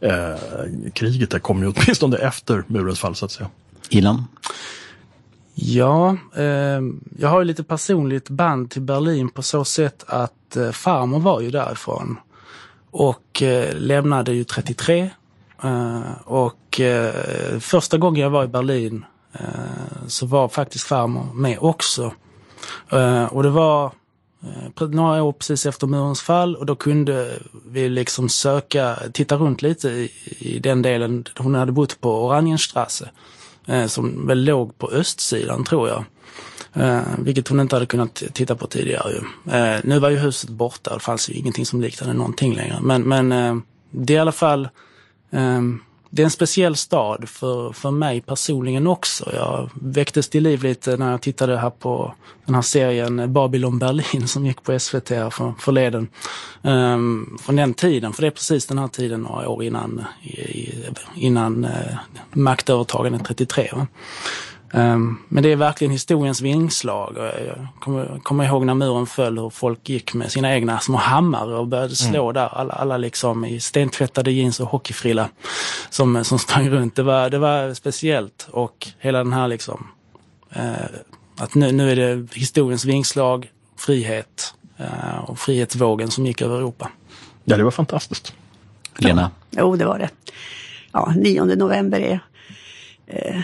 [0.00, 3.48] eh, kriget där kom ju åtminstone efter murens fall så att säga.
[3.90, 4.24] Ilan?
[5.54, 6.80] Ja, eh,
[7.18, 11.40] jag har ju lite personligt band till Berlin på så sätt att eh, farmor var
[11.40, 12.16] ju därifrån.
[12.90, 15.10] Och eh, lämnade ju 33.
[15.62, 21.58] Eh, och eh, första gången jag var i Berlin Eh, så var faktiskt farmor med
[21.60, 22.12] också.
[22.90, 23.92] Eh, och det var
[24.80, 29.62] eh, några år precis efter murens fall och då kunde vi liksom söka, titta runt
[29.62, 31.24] lite i, i den delen.
[31.38, 33.10] Hon hade bott på Oranienstrasse
[33.86, 36.04] som väl låg på östsidan tror jag.
[36.72, 39.12] Eh, vilket hon inte hade kunnat titta på tidigare.
[39.12, 39.52] Ju.
[39.52, 42.78] Eh, nu var ju huset borta, och det fanns ju ingenting som liknade någonting längre.
[42.82, 43.56] Men, men eh,
[43.90, 44.68] det är i alla fall
[45.30, 45.80] ehm,
[46.10, 49.30] det är en speciell stad för, för mig personligen också.
[49.34, 54.28] Jag väcktes till liv lite när jag tittade här på den här serien Babylon Berlin
[54.28, 56.08] som gick på SVT här för, förleden.
[56.62, 60.04] Um, från den tiden, för det är precis den här tiden några år innan,
[61.14, 61.70] innan uh,
[62.32, 63.70] maktövertagandet 33.
[63.72, 63.86] Va?
[64.72, 67.16] Um, men det är verkligen historiens vingslag.
[67.16, 71.56] Jag kommer, kommer ihåg när muren föll hur folk gick med sina egna små hammare
[71.56, 72.34] och började slå mm.
[72.34, 72.48] där.
[72.54, 75.28] Alla, alla liksom i stentvättade jeans och hockeyfrilla
[75.90, 76.96] som, som sprang runt.
[76.96, 79.86] Det var, det var speciellt och hela den här liksom
[80.56, 80.62] uh,
[81.38, 86.90] att nu, nu är det historiens vingslag, frihet uh, och frihetsvågen som gick över Europa.
[87.44, 88.34] Ja, det var fantastiskt.
[88.96, 89.30] Lena?
[89.50, 90.10] Ja, jo, det var det.
[90.92, 92.20] Ja, 9 november är
[93.06, 93.40] eh,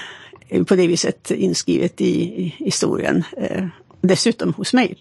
[0.66, 3.24] på det viset inskrivet i, i historien.
[3.36, 3.66] Eh,
[4.00, 4.96] dessutom hos mig,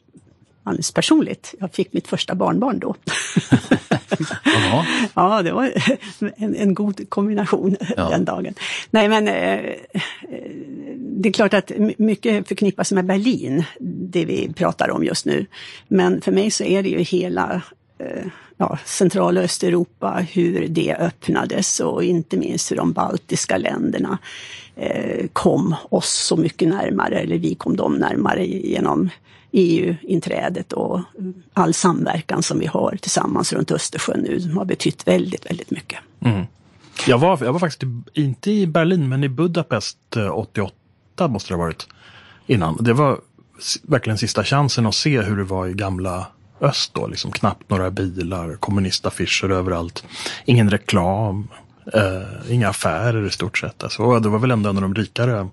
[0.63, 1.53] alldeles personligt.
[1.59, 2.95] Jag fick mitt första barnbarn då.
[5.13, 5.71] ja, det var
[6.35, 8.09] en, en god kombination ja.
[8.09, 8.53] den dagen.
[8.91, 9.75] Nej, men eh,
[10.97, 15.45] det är klart att mycket förknippas med Berlin, det vi pratar om just nu.
[15.87, 17.61] Men för mig så är det ju hela
[18.57, 24.17] ja, central och Östeuropa, hur det öppnades och inte minst hur de baltiska länderna
[24.75, 29.09] eh, kom oss så mycket närmare, eller vi kom dem närmare genom
[29.51, 31.01] EU-inträdet och
[31.53, 35.99] all samverkan som vi har tillsammans runt Östersjön nu som har betytt väldigt, väldigt mycket.
[36.19, 36.45] Mm.
[37.07, 37.83] Jag, var, jag var faktiskt
[38.13, 40.73] inte i Berlin men i Budapest eh, 88
[41.27, 41.87] måste det ha varit
[42.47, 42.77] innan.
[42.83, 43.19] Det var
[43.81, 46.27] verkligen sista chansen att se hur det var i gamla
[46.61, 47.07] öst då.
[47.07, 50.03] Liksom knappt några bilar, kommunistaffischer överallt.
[50.45, 51.47] Ingen reklam,
[51.93, 53.83] eh, inga affärer i stort sett.
[53.83, 55.47] Alltså, det var väl ändå en av de rikare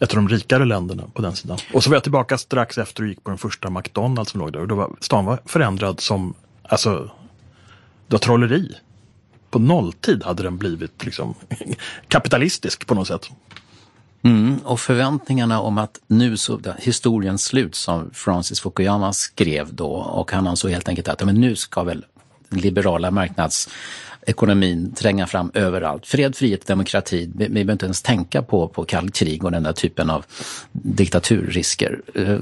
[0.00, 1.58] ett av de rikare länderna på den sidan.
[1.74, 4.52] Och så var jag tillbaka strax efter och gick på den första McDonalds som låg
[4.52, 4.60] där.
[4.60, 7.10] Och då var stan var förändrad som, alltså,
[8.06, 8.74] det var trolleri.
[9.50, 11.34] på nolltid hade den blivit liksom
[12.08, 13.30] kapitalistisk på något sätt.
[14.22, 20.32] Mm, och förväntningarna om att nu så, historiens slut som Francis Fukuyama skrev då och
[20.32, 22.04] han ansåg helt enkelt att men nu ska väl
[22.48, 26.06] den liberala marknadsekonomin tränga fram överallt.
[26.06, 27.30] Fred, frihet, demokrati.
[27.36, 30.24] Vi, vi behöver inte ens tänka på, på kall krig och den där typen av
[30.72, 32.00] diktaturrisker.
[32.14, 32.38] Eh,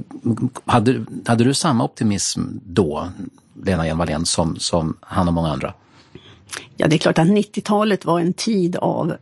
[0.65, 3.09] hade, hade du samma optimism då,
[3.65, 5.75] Lena Hjelm-Wallén, som, som han och många andra?
[6.77, 9.17] Ja, det är klart att 90-talet var en tid av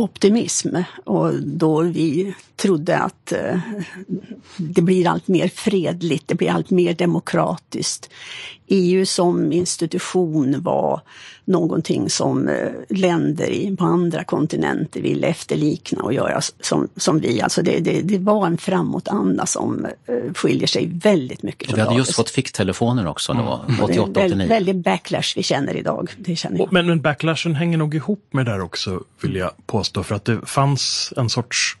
[0.00, 3.58] optimism och då vi trodde att eh,
[4.56, 8.10] det blir allt mer fredligt, det blir allt mer demokratiskt.
[8.72, 11.00] EU som institution var
[11.44, 17.42] någonting som eh, länder på andra kontinenter ville efterlikna och göra som, som vi.
[17.42, 21.82] Alltså det, det, det var en framåtanda som eh, skiljer sig väldigt mycket från Vi
[21.82, 23.84] hade just fått ficktelefoner också då, mm.
[23.84, 24.48] 88, 89.
[24.48, 26.10] Väldigt backlash vi känner idag.
[26.18, 26.72] Det känner jag.
[26.72, 30.02] Men, men backlashen hänger nog ihop med det där också, vill jag påstå.
[30.02, 31.76] För att det fanns en sorts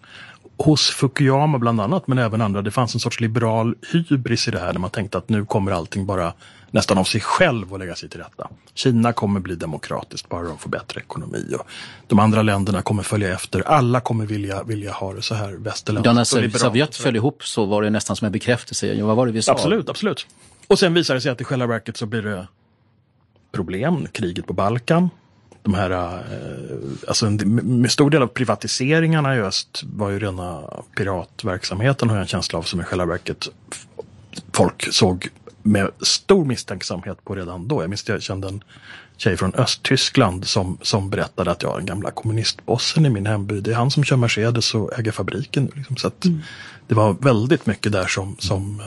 [0.56, 4.58] hos Fukuyama bland annat, men även andra, det fanns en sorts liberal hybris i det
[4.58, 6.32] här, där man tänkte att nu kommer allting bara
[6.70, 8.48] nästan av sig själv att lägga sig till rätta.
[8.74, 11.66] Kina kommer bli demokratiskt bara de får bättre ekonomi och
[12.06, 13.60] de andra länderna kommer följa efter.
[13.60, 16.36] Alla kommer vilja, vilja ha det så här västerländskt.
[16.36, 19.02] När Sovjet föll ihop så var det nästan som en bekräftelse.
[19.02, 19.52] Vad var det vi sa?
[19.52, 20.26] Absolut, absolut.
[20.66, 22.46] Och sen visar det sig att i själva verket så blir det
[23.52, 24.06] problem.
[24.12, 25.10] Kriget på Balkan,
[25.62, 30.62] de här, eh, alltså en stor del av privatiseringarna i öst var ju rena
[30.96, 33.48] piratverksamheten har jag en känsla av som i själva verket
[34.52, 35.28] folk såg
[35.62, 37.82] med stor misstänksamhet på redan då.
[37.82, 38.64] Jag minns jag kände en
[39.16, 43.60] tjej från Östtyskland som, som berättade att jag är den gamla kommunistbossen i min hemby.
[43.60, 45.70] Det är han som kör Mercedes och äger fabriken.
[45.74, 45.96] Liksom.
[45.96, 46.40] Så mm.
[46.88, 48.86] Det var väldigt mycket där som, som uh,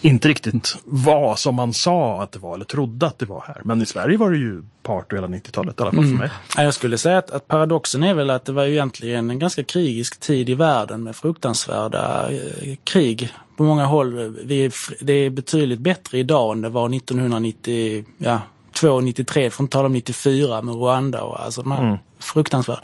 [0.00, 3.60] inte riktigt var som man sa att det var eller trodde att det var här.
[3.64, 6.18] Men i Sverige var det ju party hela 90-talet i alla fall för mm.
[6.18, 6.30] mig.
[6.56, 9.64] Jag skulle säga att, att, paradoxen är väl att det var ju egentligen en ganska
[9.64, 14.36] krigisk tid i världen med fruktansvärda eh, krig på många håll.
[14.44, 18.40] Vi, det är betydligt bättre idag än det var 1990, ja,
[18.80, 21.96] 2, 93, för att tala om 94 med Rwanda och alltså här mm.
[22.18, 22.80] fruktansvärda.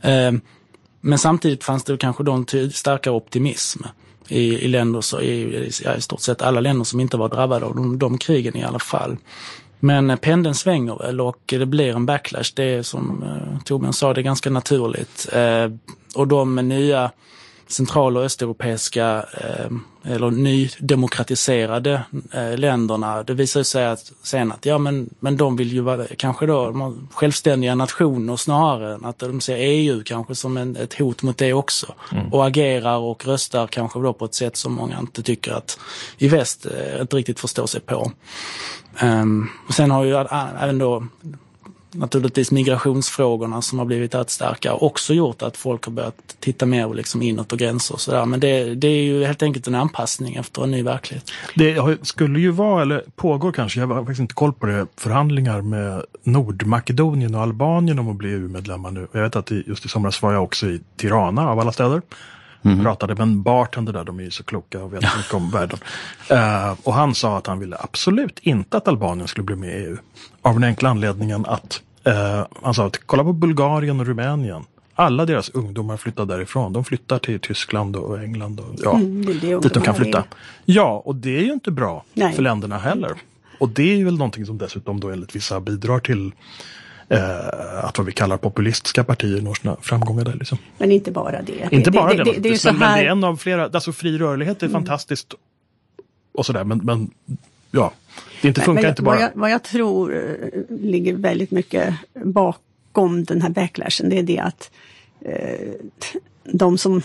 [0.00, 0.32] Eh,
[1.00, 3.82] men samtidigt fanns det kanske då en starkare optimism
[4.28, 7.66] i, i länder, så, i, ja, i stort sett alla länder som inte var drabbade
[7.66, 9.16] av de, de krigen i alla fall.
[9.80, 12.52] Men eh, pendeln svänger väl och det blir en backlash.
[12.54, 15.28] Det är som eh, Torbjörn sa, det är ganska naturligt.
[15.32, 15.70] Eh,
[16.14, 17.10] och de nya
[17.66, 19.70] central och östeuropeiska eh,
[20.12, 22.02] eller nydemokratiserade
[22.32, 26.06] eh, länderna, det visar sig att sen att ja men, men de vill ju vara
[26.18, 31.22] kanske då självständiga nationer snarare än att de ser EU kanske som en, ett hot
[31.22, 31.94] mot det också.
[32.12, 32.32] Mm.
[32.32, 35.78] Och agerar och röstar kanske då på ett sätt som många inte tycker att
[36.18, 38.12] i väst eh, inte riktigt förstår sig på.
[39.02, 40.14] Um, och sen har ju
[40.60, 41.06] även då
[41.94, 46.94] naturligtvis migrationsfrågorna som har blivit allt starkare också gjort att folk har börjat titta mer
[46.94, 48.26] liksom inåt och gränser och sådär.
[48.26, 51.30] Men det, det är ju helt enkelt en anpassning efter en ny verklighet.
[51.54, 55.62] Det skulle ju vara, eller pågår kanske, jag har faktiskt inte koll på det, förhandlingar
[55.62, 59.06] med Nordmakedonien och Albanien om att bli EU-medlemmar nu.
[59.12, 62.02] Jag vet att just i somras var jag också i Tirana av alla städer.
[62.64, 62.84] Mm.
[62.84, 65.78] Pratade med en bartender där, de är ju så kloka och vet mycket om världen.
[66.32, 69.84] Uh, och han sa att han ville absolut inte att Albanien skulle bli med i
[69.84, 69.96] EU.
[70.42, 74.64] Av den enkla anledningen att uh, han sa att kolla på Bulgarien och Rumänien.
[74.94, 76.72] Alla deras ungdomar flyttar därifrån.
[76.72, 80.24] De flyttar till Tyskland och England och ja, mm, det dit de kan flytta.
[80.64, 82.34] Ja, och det är ju inte bra Nej.
[82.34, 83.12] för länderna heller.
[83.58, 86.32] Och det är ju väl någonting som dessutom då enligt vissa bidrar till
[87.08, 90.34] eh, att vad vi kallar populistiska partier når sina framgångar där.
[90.34, 90.58] Liksom.
[90.78, 91.68] Men inte bara det.
[91.70, 92.24] Inte det, bara det.
[92.24, 94.66] det, det, det, är men, men, det är en av flera, alltså fri rörlighet är
[94.66, 94.72] mm.
[94.72, 95.34] fantastiskt
[96.34, 97.10] och sådär men, men
[97.74, 97.92] ja,
[98.42, 99.14] det inte funkar men, inte bara.
[99.14, 104.22] Vad jag, vad jag tror eh, ligger väldigt mycket bakom den här backlashen det är
[104.22, 104.70] det att
[105.20, 105.70] eh,
[106.44, 107.02] de som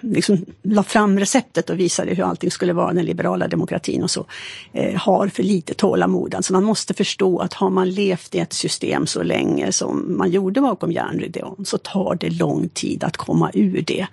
[0.00, 4.26] liksom la fram receptet och visade hur allting skulle vara, den liberala demokratin och så,
[4.72, 6.34] eh, har för lite tålamod.
[6.34, 10.30] Alltså man måste förstå att har man levt i ett system så länge som man
[10.30, 14.06] gjorde bakom järnridån så tar det lång tid att komma ur det.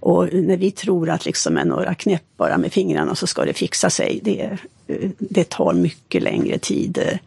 [0.00, 3.52] Och när vi tror att liksom med några knäpp bara med fingrarna så ska det
[3.52, 7.18] fixa sig, det, eh, det tar mycket längre tid eh,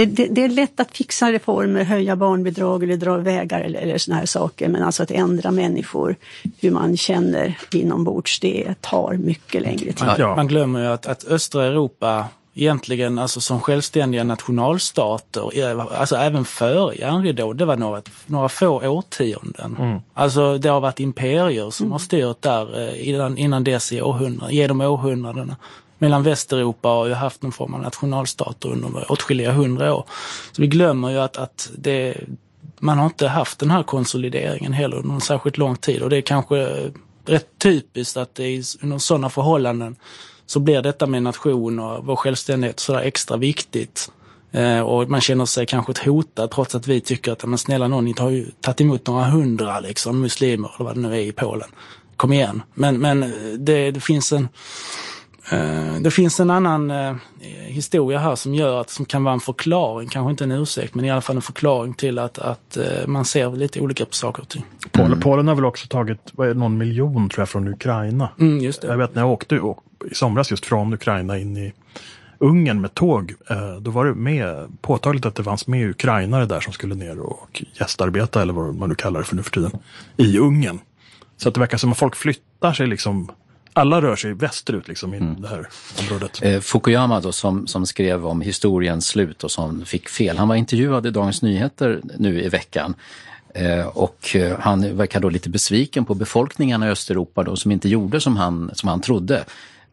[0.00, 3.98] det, det, det, är lätt att fixa reformer, höja barnbidrag eller dra vägar eller, eller
[3.98, 4.68] såna här saker.
[4.68, 6.16] Men alltså att ändra människor,
[6.60, 10.08] hur man känner inombords, det tar mycket längre tid.
[10.18, 12.24] Ja, man glömmer ju att, att östra Europa
[12.54, 19.76] egentligen alltså som självständiga nationalstater, alltså även före järnridån, det var några, några få årtionden.
[19.78, 19.98] Mm.
[20.14, 21.92] Alltså det har varit imperier som mm.
[21.92, 25.56] har styrt där eh, innan, innan dess i århundraden, genom århundradena.
[26.02, 30.04] Medan Västeuropa har ju haft någon form av nationalstater under åtskilliga hundra år.
[30.52, 32.16] Så vi glömmer ju att, att det,
[32.78, 36.16] man har inte haft den här konsolideringen heller under någon särskilt lång tid och det
[36.16, 36.90] är kanske
[37.26, 39.96] rätt typiskt att det är under sådana förhållanden
[40.46, 44.12] så blir detta med nation och vår självständighet sådär extra viktigt.
[44.52, 48.04] Eh, och man känner sig kanske hotad trots att vi tycker att, men snälla någon,
[48.04, 51.32] ni har ju tagit emot några hundra liksom, muslimer eller vad det nu är i
[51.32, 51.68] Polen.
[52.16, 52.62] Kom igen.
[52.74, 53.28] Men, men eh,
[53.58, 54.48] det, det finns en
[56.00, 57.14] det finns en annan eh,
[57.66, 61.04] historia här som gör att, som kan vara en förklaring, kanske inte en ursäkt, men
[61.04, 64.42] i alla fall en förklaring till att, att eh, man ser lite olika på saker
[64.42, 64.64] och ting.
[64.92, 65.20] Polen, mm.
[65.20, 68.28] Polen har väl också tagit vad är det, någon miljon tror jag från Ukraina.
[68.40, 68.88] Mm, just det.
[68.88, 69.54] Jag vet när jag åkte
[70.10, 71.72] i somras just från Ukraina in i
[72.38, 76.60] Ungern med tåg, eh, då var det med, påtagligt att det fanns med ukrainare där
[76.60, 79.70] som skulle ner och gästarbeta eller vad man nu kallar det för nu för tiden,
[80.16, 80.78] i Ungern.
[81.36, 83.30] Så att det verkar som att folk flyttar sig liksom
[83.72, 85.40] alla rör sig västerut liksom, i mm.
[85.40, 85.68] det här
[86.00, 86.38] området.
[86.42, 90.38] Eh, Fukuyama då, som, som skrev om historiens slut och som fick fel.
[90.38, 92.94] Han var intervjuad i Dagens Nyheter nu i veckan.
[93.54, 97.88] Eh, och eh, han verkar då lite besviken på befolkningarna i Östeuropa då, som inte
[97.88, 99.44] gjorde som han, som han trodde.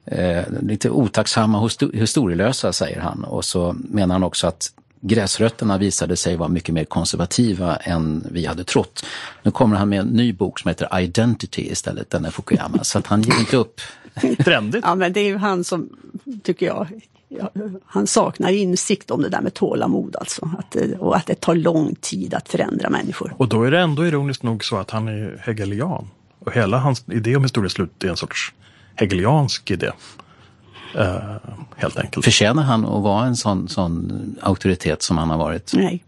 [0.05, 3.23] Eh, lite otacksamma historielösa, säger han.
[3.23, 4.71] Och så menar han också att
[5.01, 9.05] gräsrötterna visade sig vara mycket mer konservativa än vi hade trott.
[9.43, 12.99] Nu kommer han med en ny bok som heter Identity istället, den är Fukuyama, så
[12.99, 13.81] att han ger inte upp.
[14.45, 14.85] Trendigt.
[14.85, 15.89] ja, men det är ju han som,
[16.43, 16.87] tycker jag,
[17.85, 20.49] han saknar insikt om det där med tålamod alltså.
[20.59, 23.33] Att, och att det tar lång tid att förändra människor.
[23.37, 26.07] Och då är det ändå ironiskt nog så att han är hegelian.
[26.39, 28.53] Och hela hans idé om historieslut är en sorts
[28.95, 29.91] hegeliansk idé.
[30.95, 31.35] Uh,
[31.75, 32.25] helt enkelt.
[32.25, 35.71] Förtjänar han att vara en sån, sån auktoritet som han har varit?
[35.75, 36.03] Nej.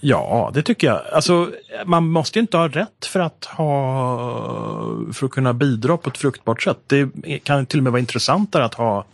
[0.00, 1.00] Ja, det tycker jag.
[1.12, 1.50] Alltså,
[1.86, 4.16] man måste ju inte ha rätt för att, ha,
[5.12, 6.78] för att kunna bidra på ett fruktbart sätt.
[6.86, 7.08] Det
[7.38, 9.04] kan till och med vara intressantare att ha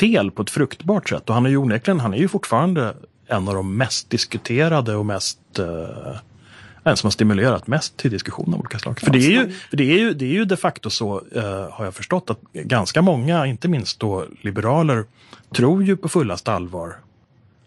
[0.00, 1.28] fel på ett fruktbart sätt.
[1.28, 2.94] Och han är ju onekligen, han är ju fortfarande
[3.26, 5.66] en av de mest diskuterade och mest uh,
[6.84, 9.00] en som har stimulerat mest till diskussion av olika slag.
[9.00, 11.42] För det är ju, för det är ju, det är ju de facto så, eh,
[11.70, 15.04] har jag förstått, att ganska många, inte minst då liberaler,
[15.54, 16.96] tror ju på fullast allvar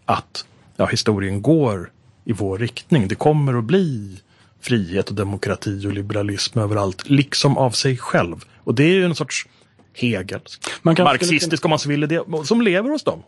[0.05, 0.45] att
[0.77, 1.91] ja, historien går
[2.25, 3.07] i vår riktning.
[3.07, 4.19] Det kommer att bli
[4.61, 8.45] frihet och demokrati och liberalism överallt, liksom av sig själv.
[8.57, 9.47] Och det är ju en sorts
[9.93, 13.23] Hegelsk, marxistisk om man så vill, det, som lever hos dem.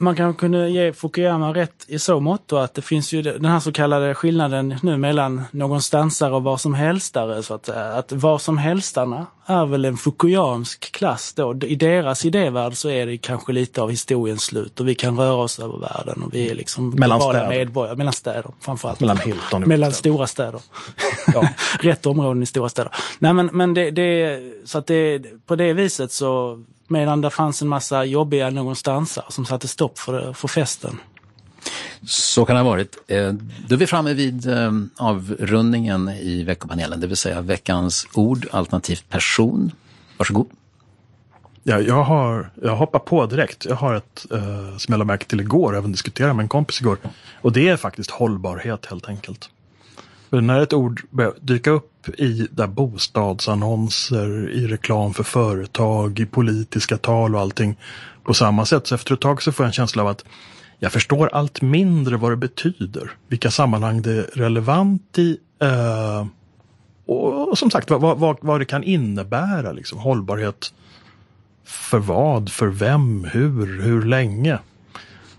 [0.00, 3.60] Man kan kunna ge Fukuyama rätt i så mått att det finns ju den här
[3.60, 7.42] så kallade skillnaden nu mellan någonstansare och vad som helstare.
[7.42, 11.56] Så att, att vad som helstarna är väl en Fukuyamsk klass då.
[11.62, 15.34] I deras idévärld så är det kanske lite av historiens slut och vi kan röra
[15.34, 17.48] oss över världen och vi är liksom mellan städer.
[17.48, 17.96] medborgare.
[17.96, 19.00] Mellan städer framförallt.
[19.00, 20.60] Mellan Hilton Mellan stora städer.
[21.34, 21.48] Ja.
[21.80, 22.92] Rätt områden i stora städer.
[23.18, 26.58] Nej men, men det, det, så att det, på det viset så
[26.90, 30.98] Medan det fanns en massa jobbiga någonstans som satte stopp för, för festen.
[32.06, 32.96] Så kan det ha varit.
[33.06, 33.32] Eh,
[33.68, 39.08] då är vi framme vid eh, avrundningen i veckopanelen, det vill säga veckans ord alternativt
[39.08, 39.72] person.
[40.16, 40.46] Varsågod.
[41.62, 43.64] Ja, jag, har, jag hoppar på direkt.
[43.64, 46.80] Jag har ett eh, som jag lade märke till igår, även diskuterade med en kompis
[46.80, 46.98] igår.
[47.40, 49.50] Och det är faktiskt hållbarhet helt enkelt.
[50.30, 56.26] För när ett ord börjar dyka upp i där bostadsannonser, i reklam för företag, i
[56.26, 57.76] politiska tal och allting
[58.24, 58.86] på samma sätt.
[58.86, 60.24] Så efter ett tag så får jag en känsla av att
[60.78, 63.10] jag förstår allt mindre vad det betyder.
[63.28, 65.38] Vilka sammanhang det är relevant i.
[65.58, 66.26] Eh,
[67.06, 69.72] och, som sagt vad, vad, vad det kan innebära.
[69.72, 69.98] Liksom.
[69.98, 70.74] Hållbarhet
[71.64, 74.58] för vad, för vem, hur, hur länge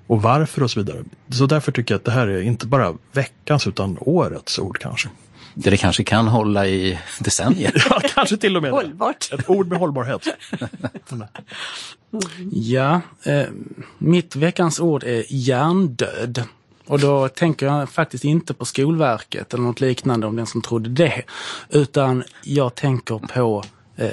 [0.08, 1.04] och varför och så vidare.
[1.30, 5.10] Så därför tycker jag att det här är inte bara veckans utan årets ord kanske.
[5.54, 7.74] Det det kanske kan hålla i decennier.
[7.90, 9.32] ja, kanske till och med Hållbart.
[9.32, 10.28] Ett ord med hållbarhet.
[12.52, 13.46] ja, eh,
[13.98, 16.44] mitt veckans ord är hjärndöd.
[16.88, 20.90] Och då tänker jag faktiskt inte på Skolverket eller något liknande om den som trodde
[20.90, 21.24] det.
[21.70, 23.64] Utan jag tänker på
[23.96, 24.10] eh,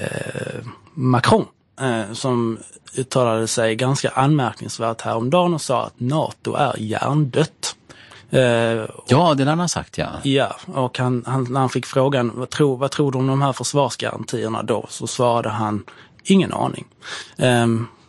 [0.95, 1.45] Macron
[1.81, 2.59] eh, som
[2.97, 7.77] uttalade sig ganska anmärkningsvärt häromdagen och sa att NATO är hjärndött.
[8.31, 8.41] Eh,
[9.09, 10.09] ja, det har han sagt ja.
[10.23, 13.43] Ja, och han, han, när han fick frågan vad tror, vad tror du om de
[13.43, 14.87] här försvarsgarantierna då?
[14.89, 15.85] Så svarade han
[16.25, 16.85] ingen aning.
[17.37, 17.67] Eh,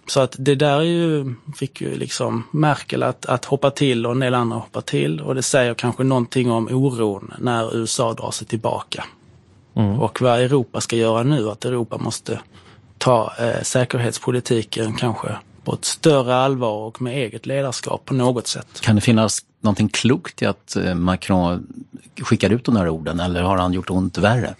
[0.07, 4.11] så att det där är ju, fick ju liksom Merkel att, att hoppa till och
[4.11, 8.31] en del andra hoppa till och det säger kanske någonting om oron när USA drar
[8.31, 9.03] sig tillbaka.
[9.75, 9.99] Mm.
[9.99, 12.39] Och vad Europa ska göra nu, att Europa måste
[12.97, 15.37] ta eh, säkerhetspolitiken kanske
[15.67, 18.81] på ett större allvar och med eget ledarskap på något sätt.
[18.81, 21.67] Kan det finnas någonting klokt i att eh, Macron
[22.21, 24.55] skickar ut de här orden eller har han gjort ont värre?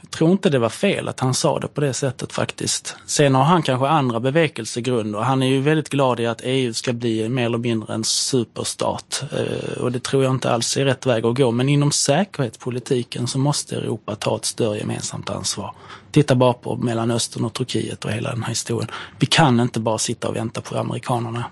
[0.00, 2.96] Jag tror inte det var fel att han sa det på det sättet faktiskt.
[3.06, 5.18] Sen har han kanske andra bevekelsegrunder.
[5.18, 9.24] Han är ju väldigt glad i att EU ska bli mer eller mindre en superstat.
[9.32, 11.50] Eh, och det tror jag inte alls är rätt väg att gå.
[11.50, 15.74] Men inom säkerhetspolitiken så måste Europa ta ett större gemensamt ansvar.
[16.14, 18.90] Titta bara på Mellanöstern och Turkiet och hela den här historien.
[19.18, 21.44] Vi kan inte bara sitta och vänta på amerikanerna.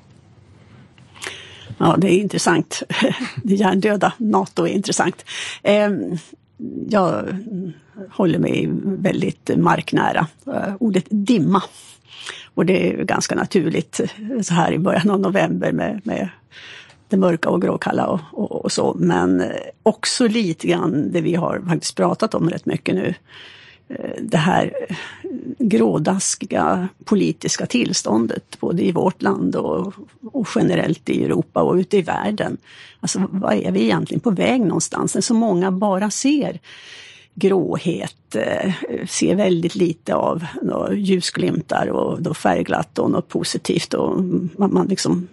[1.78, 2.82] Ja, det är intressant.
[3.42, 5.24] Det hjärndöda NATO är intressant.
[5.62, 6.18] Ehm,
[6.88, 7.38] jag
[8.10, 10.26] håller mig väldigt marknära.
[10.46, 11.62] Eh, ordet dimma.
[12.54, 14.00] Och det är ganska naturligt
[14.42, 16.28] så här i början av november med, med
[17.08, 18.94] det mörka och gråkalla och, och, och, så.
[18.98, 19.44] Men
[19.82, 23.14] också lite grann det vi har faktiskt pratat om rätt mycket nu.
[23.98, 24.96] Eh, det här eh,
[25.58, 29.94] grådaskiga politiska tillståndet både i vårt land och,
[30.32, 32.56] och, generellt i Europa och ute i världen.
[33.00, 35.14] Alltså vad är vi egentligen på väg någonstans?
[35.14, 36.60] När så många bara ser
[37.34, 38.72] gråhet, eh,
[39.08, 40.44] ser väldigt lite av
[40.92, 44.24] ljusglimtar och då färgglatt och något positivt och
[44.56, 45.28] man, man liksom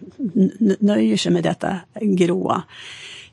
[0.79, 2.63] nöjer sig med detta gråa.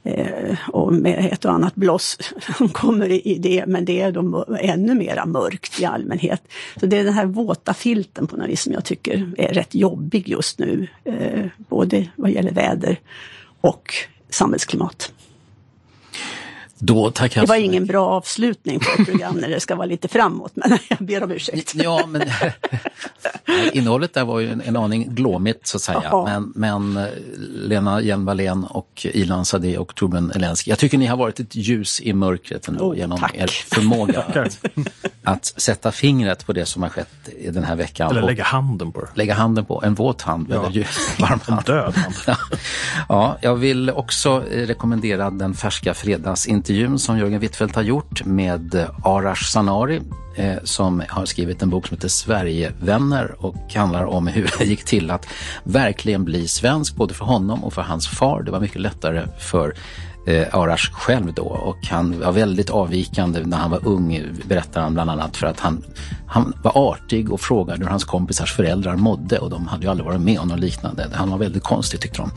[0.06, 2.18] Eh, och med ett och annat bloss
[2.56, 6.42] som kommer i det, men det är då ännu mera mörkt i allmänhet.
[6.80, 9.74] Så det är den här våta filten på något vis som jag tycker är rätt
[9.74, 13.00] jobbig just nu, eh, både vad gäller väder
[13.60, 13.92] och
[14.30, 15.12] samhällsklimat.
[16.78, 20.08] Då tackar det var ingen bra avslutning på ett program när det ska vara lite
[20.08, 21.74] framåt, men jag ber om ursäkt.
[21.74, 22.22] Ja, men,
[23.72, 26.24] innehållet där var ju en, en aning glåmigt så att säga.
[26.24, 27.06] Men, men eh,
[27.48, 32.00] Lena Hjelm-Wallén och Ilan Sadeh och Torbjörn Elensky, jag tycker ni har varit ett ljus
[32.00, 33.34] i mörkret ändå, oh, genom tack.
[33.34, 34.66] er förmåga att,
[35.22, 38.10] att, sätta fingret på det som har skett i den här veckan.
[38.10, 39.08] Eller lägga handen på det.
[39.14, 40.60] Lägga handen på, en våt hand ja.
[40.60, 40.84] eller ju,
[41.18, 41.68] varm hand.
[41.68, 42.38] En död hand.
[43.08, 48.74] ja, jag vill också rekommendera den färska fredagsintervjun intervjun som Jörgen Wittfeldt har gjort med
[48.74, 50.00] eh, Arash Sanari
[50.36, 54.84] eh, som har skrivit en bok som heter Sverigevänner och handlar om hur det gick
[54.84, 55.26] till att
[55.64, 58.42] verkligen bli svensk, både för honom och för hans far.
[58.42, 59.74] Det var mycket lättare för
[60.26, 64.94] eh, Arash själv då och han var väldigt avvikande när han var ung, berättar han
[64.94, 65.84] bland annat för att han,
[66.26, 70.06] han var artig och frågade hur hans kompisars föräldrar mådde och de hade ju aldrig
[70.06, 71.08] varit med om något liknande.
[71.12, 72.30] Han var väldigt konstig tyckte de.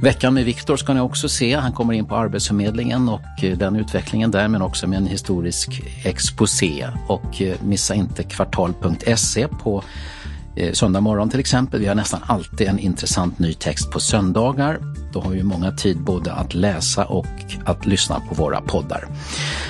[0.00, 1.54] Veckan med Viktor ska ni också se.
[1.54, 5.82] Han kommer in på Arbetsförmedlingen och eh, den utvecklingen där men också med en historisk
[6.04, 9.82] exposé och eh, missa inte kvartal.se på
[10.58, 11.80] Eh, söndag morgon till exempel.
[11.80, 14.78] Vi har nästan alltid en intressant ny text på söndagar.
[15.12, 17.26] Då har vi många tid både att läsa och
[17.64, 19.04] att lyssna på våra poddar.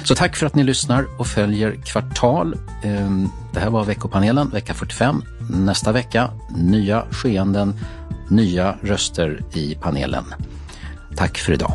[0.04, 2.56] Så tack för att ni lyssnar och följer Kvartal.
[2.82, 5.22] Ehm, det här var veckopanelen, vecka 45.
[5.50, 7.74] Nästa vecka, nya skeenden,
[8.28, 10.24] nya röster i panelen.
[11.16, 11.72] Tack för idag.